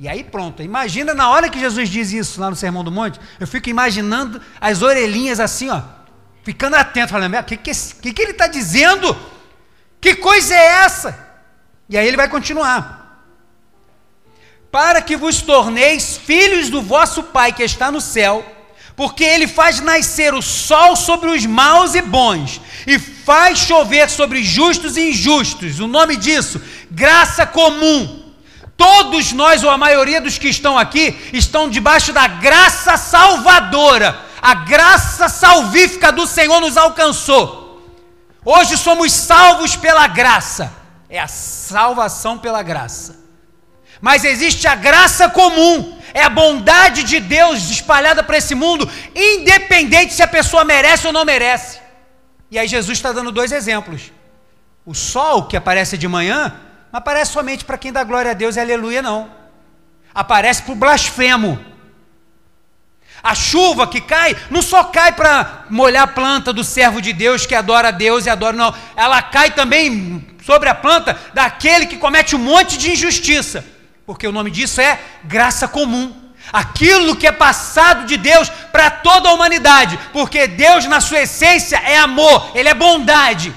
[0.00, 3.20] E aí pronto, imagina na hora que Jesus diz isso lá no Sermão do Monte,
[3.38, 5.82] eu fico imaginando as orelhinhas assim, ó,
[6.42, 9.14] ficando atento, falando, o que, que, que, que ele está dizendo?
[10.00, 11.18] Que coisa é essa?
[11.90, 13.01] E aí ele vai continuar.
[14.72, 18.44] Para que vos torneis filhos do vosso Pai que está no céu,
[18.96, 24.42] porque ele faz nascer o sol sobre os maus e bons, e faz chover sobre
[24.42, 25.78] justos e injustos.
[25.78, 26.60] O nome disso,
[26.90, 28.22] graça comum
[28.82, 34.18] Todos nós, ou a maioria dos que estão aqui, estão debaixo da graça salvadora.
[34.42, 37.80] A graça salvífica do Senhor nos alcançou.
[38.44, 40.72] Hoje somos salvos pela graça.
[41.08, 43.21] É a salvação pela graça.
[44.02, 50.12] Mas existe a graça comum, é a bondade de Deus espalhada para esse mundo, independente
[50.12, 51.78] se a pessoa merece ou não merece.
[52.50, 54.10] E aí Jesus está dando dois exemplos.
[54.84, 56.52] O sol que aparece de manhã
[56.90, 59.30] não aparece somente para quem dá glória a Deus e aleluia, não.
[60.12, 61.64] Aparece para o blasfemo.
[63.22, 67.46] A chuva que cai, não só cai para molhar a planta do servo de Deus
[67.46, 68.74] que adora a Deus e adora, não.
[68.96, 73.71] Ela cai também sobre a planta daquele que comete um monte de injustiça.
[74.12, 76.14] Porque o nome disso é graça comum.
[76.52, 79.98] Aquilo que é passado de Deus para toda a humanidade.
[80.12, 83.54] Porque Deus, na sua essência, é amor, Ele é bondade.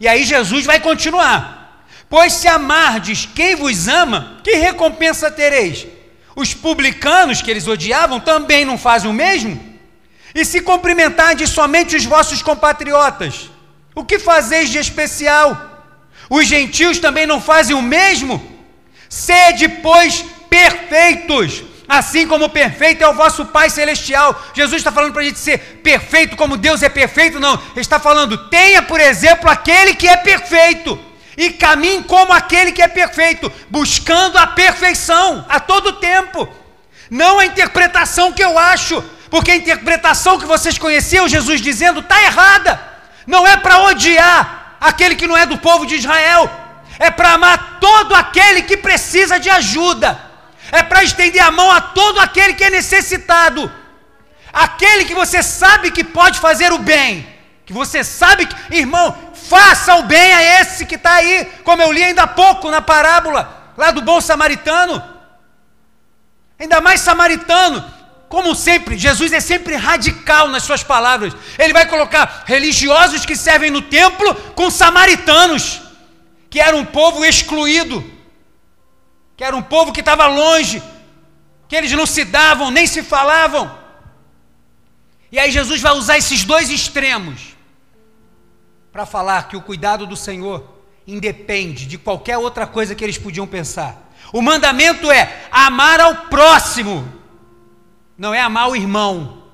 [0.00, 1.86] E aí Jesus vai continuar.
[2.08, 5.86] Pois se amardes quem vos ama, que recompensa tereis?
[6.34, 9.78] Os publicanos que eles odiavam também não fazem o mesmo?
[10.34, 13.48] E se cumprimentardes somente os vossos compatriotas,
[13.94, 15.68] o que fazeis de especial?
[16.28, 18.59] Os gentios também não fazem o mesmo?
[19.10, 24.40] Sede, pois, perfeitos, assim como perfeito é o vosso Pai Celestial.
[24.54, 27.40] Jesus está falando para a gente ser perfeito como Deus é perfeito?
[27.40, 30.96] Não, ele está falando, tenha, por exemplo, aquele que é perfeito
[31.36, 36.48] e caminhe como aquele que é perfeito, buscando a perfeição a todo tempo.
[37.10, 42.22] Não a interpretação que eu acho, porque a interpretação que vocês conheciam, Jesus dizendo, está
[42.22, 42.80] errada.
[43.26, 46.48] Não é para odiar aquele que não é do povo de Israel,
[47.00, 50.20] é para amar todo aquele que precisa de ajuda,
[50.70, 53.72] é para estender a mão a todo aquele que é necessitado,
[54.52, 57.26] aquele que você sabe que pode fazer o bem,
[57.66, 59.16] que você sabe que, irmão,
[59.50, 62.80] Faça o bem a esse que está aí, como eu li ainda há pouco na
[62.80, 65.02] parábola, lá do bom samaritano.
[66.56, 67.84] Ainda mais samaritano,
[68.28, 71.34] como sempre, Jesus é sempre radical nas suas palavras.
[71.58, 75.82] Ele vai colocar religiosos que servem no templo com samaritanos,
[76.50, 78.04] que era um povo excluído,
[79.36, 80.82] que era um povo que estava longe,
[81.68, 83.78] que eles não se davam, nem se falavam.
[85.30, 87.56] E aí Jesus vai usar esses dois extremos
[88.90, 90.68] para falar que o cuidado do Senhor
[91.06, 94.10] independe de qualquer outra coisa que eles podiam pensar.
[94.32, 97.10] O mandamento é amar ao próximo,
[98.18, 99.44] não é amar o irmão.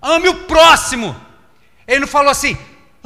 [0.00, 1.14] Ame o próximo.
[1.86, 2.56] Ele não falou assim,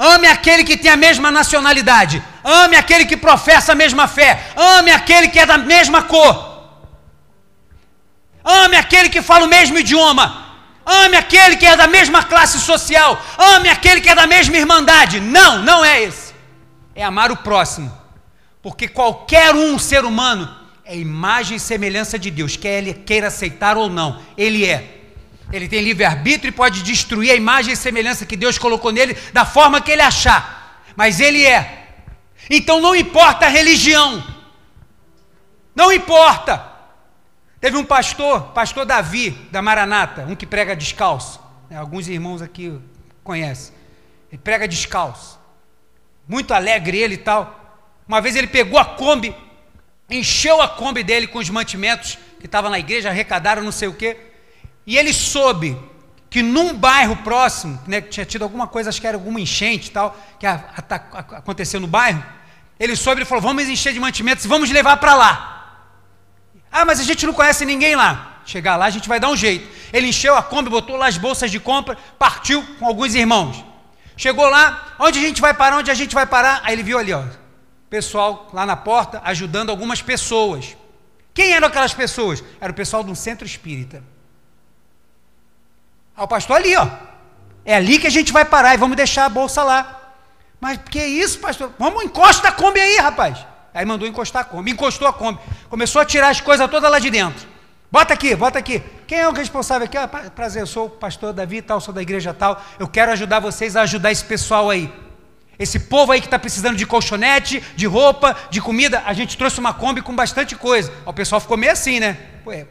[0.01, 4.89] ame aquele que tem a mesma nacionalidade, ame aquele que professa a mesma fé, ame
[4.89, 6.33] aquele que é da mesma cor,
[8.43, 13.21] ame aquele que fala o mesmo idioma, ame aquele que é da mesma classe social,
[13.37, 15.19] ame aquele que é da mesma irmandade.
[15.19, 16.33] Não, não é esse.
[16.95, 17.95] É amar o próximo.
[18.59, 20.49] Porque qualquer um ser humano
[20.83, 25.00] é imagem e semelhança de Deus, quer ele queira aceitar ou não, ele é.
[25.51, 29.45] Ele tem livre-arbítrio e pode destruir a imagem e semelhança que Deus colocou nele da
[29.45, 30.83] forma que ele achar.
[30.95, 31.87] Mas ele é.
[32.49, 34.23] Então não importa a religião.
[35.75, 36.71] Não importa.
[37.59, 41.39] Teve um pastor, pastor Davi, da Maranata, um que prega descalço.
[41.69, 42.79] É, alguns irmãos aqui
[43.23, 43.73] conhecem.
[44.31, 45.39] Ele prega descalço.
[46.27, 47.77] Muito alegre ele e tal.
[48.07, 49.35] Uma vez ele pegou a Kombi,
[50.09, 53.93] encheu a Kombi dele com os mantimentos que estavam na igreja, arrecadaram não sei o
[53.93, 54.30] quê.
[54.85, 55.77] E ele soube
[56.29, 59.91] que num bairro próximo, né, tinha tido alguma coisa, acho que era alguma enchente e
[59.91, 62.23] tal, que a, a, a, aconteceu no bairro,
[62.79, 65.51] ele soube e falou: vamos encher de mantimentos, vamos levar para lá.
[66.71, 68.41] Ah, mas a gente não conhece ninguém lá.
[68.45, 69.67] Chegar lá, a gente vai dar um jeito.
[69.93, 73.63] Ele encheu a Kombi, botou lá as bolsas de compra, partiu com alguns irmãos.
[74.17, 76.61] Chegou lá, onde a gente vai parar, onde a gente vai parar?
[76.63, 77.23] Aí ele viu ali, ó,
[77.89, 80.77] pessoal lá na porta ajudando algumas pessoas.
[81.33, 82.41] Quem eram aquelas pessoas?
[82.59, 84.01] Era o pessoal de um centro espírita.
[86.21, 86.87] Ah, o pastor ali, ó.
[87.65, 90.13] É ali que a gente vai parar e vamos deixar a bolsa lá.
[90.59, 91.73] Mas que isso, pastor?
[91.79, 93.39] Vamos encosta a Kombi aí, rapaz.
[93.73, 96.99] Aí mandou encostar a Kombi, encostou a Kombi, começou a tirar as coisas todas lá
[96.99, 97.47] de dentro.
[97.91, 98.83] Bota aqui, bota aqui.
[99.07, 99.97] Quem é o responsável aqui?
[99.97, 102.61] Ah, prazer, eu sou o pastor Davi tal, sou da igreja tal.
[102.77, 104.93] Eu quero ajudar vocês a ajudar esse pessoal aí.
[105.57, 109.59] Esse povo aí que está precisando de colchonete, de roupa, de comida, a gente trouxe
[109.59, 110.93] uma Kombi com bastante coisa.
[111.03, 112.15] O pessoal ficou meio assim, né?
[112.43, 112.67] Pô, é,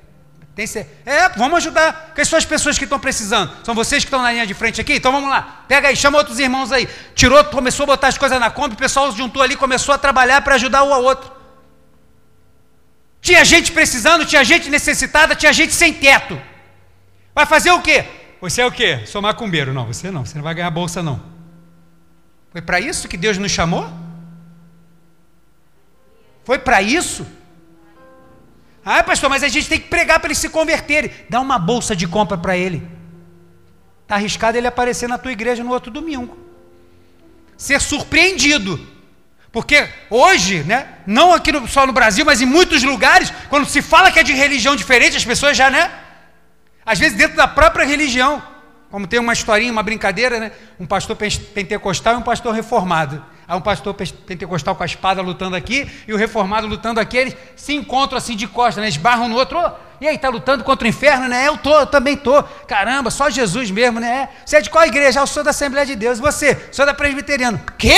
[0.60, 0.86] tem ser...
[1.06, 2.12] é, vamos ajudar.
[2.14, 3.50] Quem são as pessoas que estão precisando?
[3.64, 4.92] São vocês que estão na linha de frente aqui?
[4.92, 5.64] Então vamos lá.
[5.66, 6.86] Pega aí, chama outros irmãos aí.
[7.14, 10.42] Tirou, começou a botar as coisas na Kombi, o pessoal juntou ali, começou a trabalhar
[10.42, 11.32] para ajudar um ao outro.
[13.22, 16.38] Tinha gente precisando, tinha gente necessitada, tinha gente sem teto.
[17.34, 18.04] Vai fazer o quê?
[18.42, 19.06] Você é o quê?
[19.06, 19.72] Sou macumbeiro.
[19.72, 21.22] Não, você não, você não vai ganhar bolsa não.
[22.50, 23.90] Foi para isso que Deus nos chamou?
[26.44, 27.26] Foi para isso?
[28.92, 31.12] Ah, pastor, mas a gente tem que pregar para eles se converterem.
[31.28, 32.82] Dá uma bolsa de compra para ele.
[34.02, 36.36] Está arriscado ele aparecer na tua igreja no outro domingo.
[37.56, 38.84] Ser surpreendido.
[39.52, 43.80] Porque hoje, né, não aqui no, só no Brasil, mas em muitos lugares, quando se
[43.80, 45.88] fala que é de religião diferente, as pessoas já, né?
[46.84, 48.42] Às vezes dentro da própria religião.
[48.90, 50.52] Como tem uma historinha, uma brincadeira, né?
[50.80, 53.24] Um pastor pentecostal e um pastor reformado.
[53.50, 57.36] Aí um pastor pentecostal com a espada lutando aqui e o reformado lutando aqui, eles
[57.56, 58.88] se encontram assim de costas, né?
[58.88, 59.58] Esbarram no outro.
[59.58, 61.48] Oh, e aí, tá lutando contra o inferno, né?
[61.48, 62.44] Eu tô, eu também tô.
[62.68, 64.28] Caramba, só Jesus mesmo, né?
[64.46, 65.18] Você é de qual igreja?
[65.18, 66.20] Ah, eu sou da Assembleia de Deus.
[66.20, 66.68] Você?
[66.70, 67.60] Sou da Presbiteriano.
[67.76, 67.96] Quê?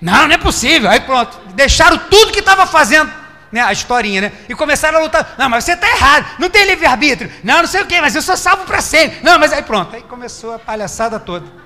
[0.00, 0.88] Não, não é possível.
[0.88, 3.10] Aí pronto, deixaram tudo que estava fazendo
[3.50, 4.32] né, a historinha, né?
[4.48, 5.34] E começaram a lutar.
[5.36, 7.32] Não, mas você está errado, não tem livre-arbítrio.
[7.42, 9.18] Não, não sei o quê, mas eu sou salvo para sempre.
[9.24, 9.96] Não, mas aí pronto.
[9.96, 11.63] Aí começou a palhaçada toda.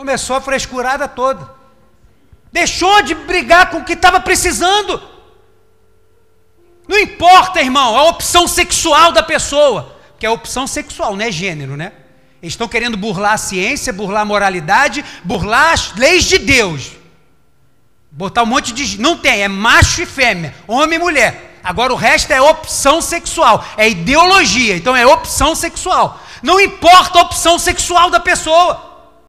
[0.00, 1.50] Começou a frescurada toda.
[2.50, 4.98] Deixou de brigar com o que estava precisando.
[6.88, 9.94] Não importa, irmão, a opção sexual da pessoa.
[10.18, 11.92] Que é opção sexual, não é gênero, né?
[12.40, 16.92] Eles estão querendo burlar a ciência, burlar a moralidade, burlar as leis de Deus.
[18.10, 18.98] Botar um monte de.
[18.98, 21.60] Não tem, é macho e fêmea, homem e mulher.
[21.62, 26.18] Agora o resto é opção sexual, é ideologia, então é opção sexual.
[26.42, 28.89] Não importa a opção sexual da pessoa.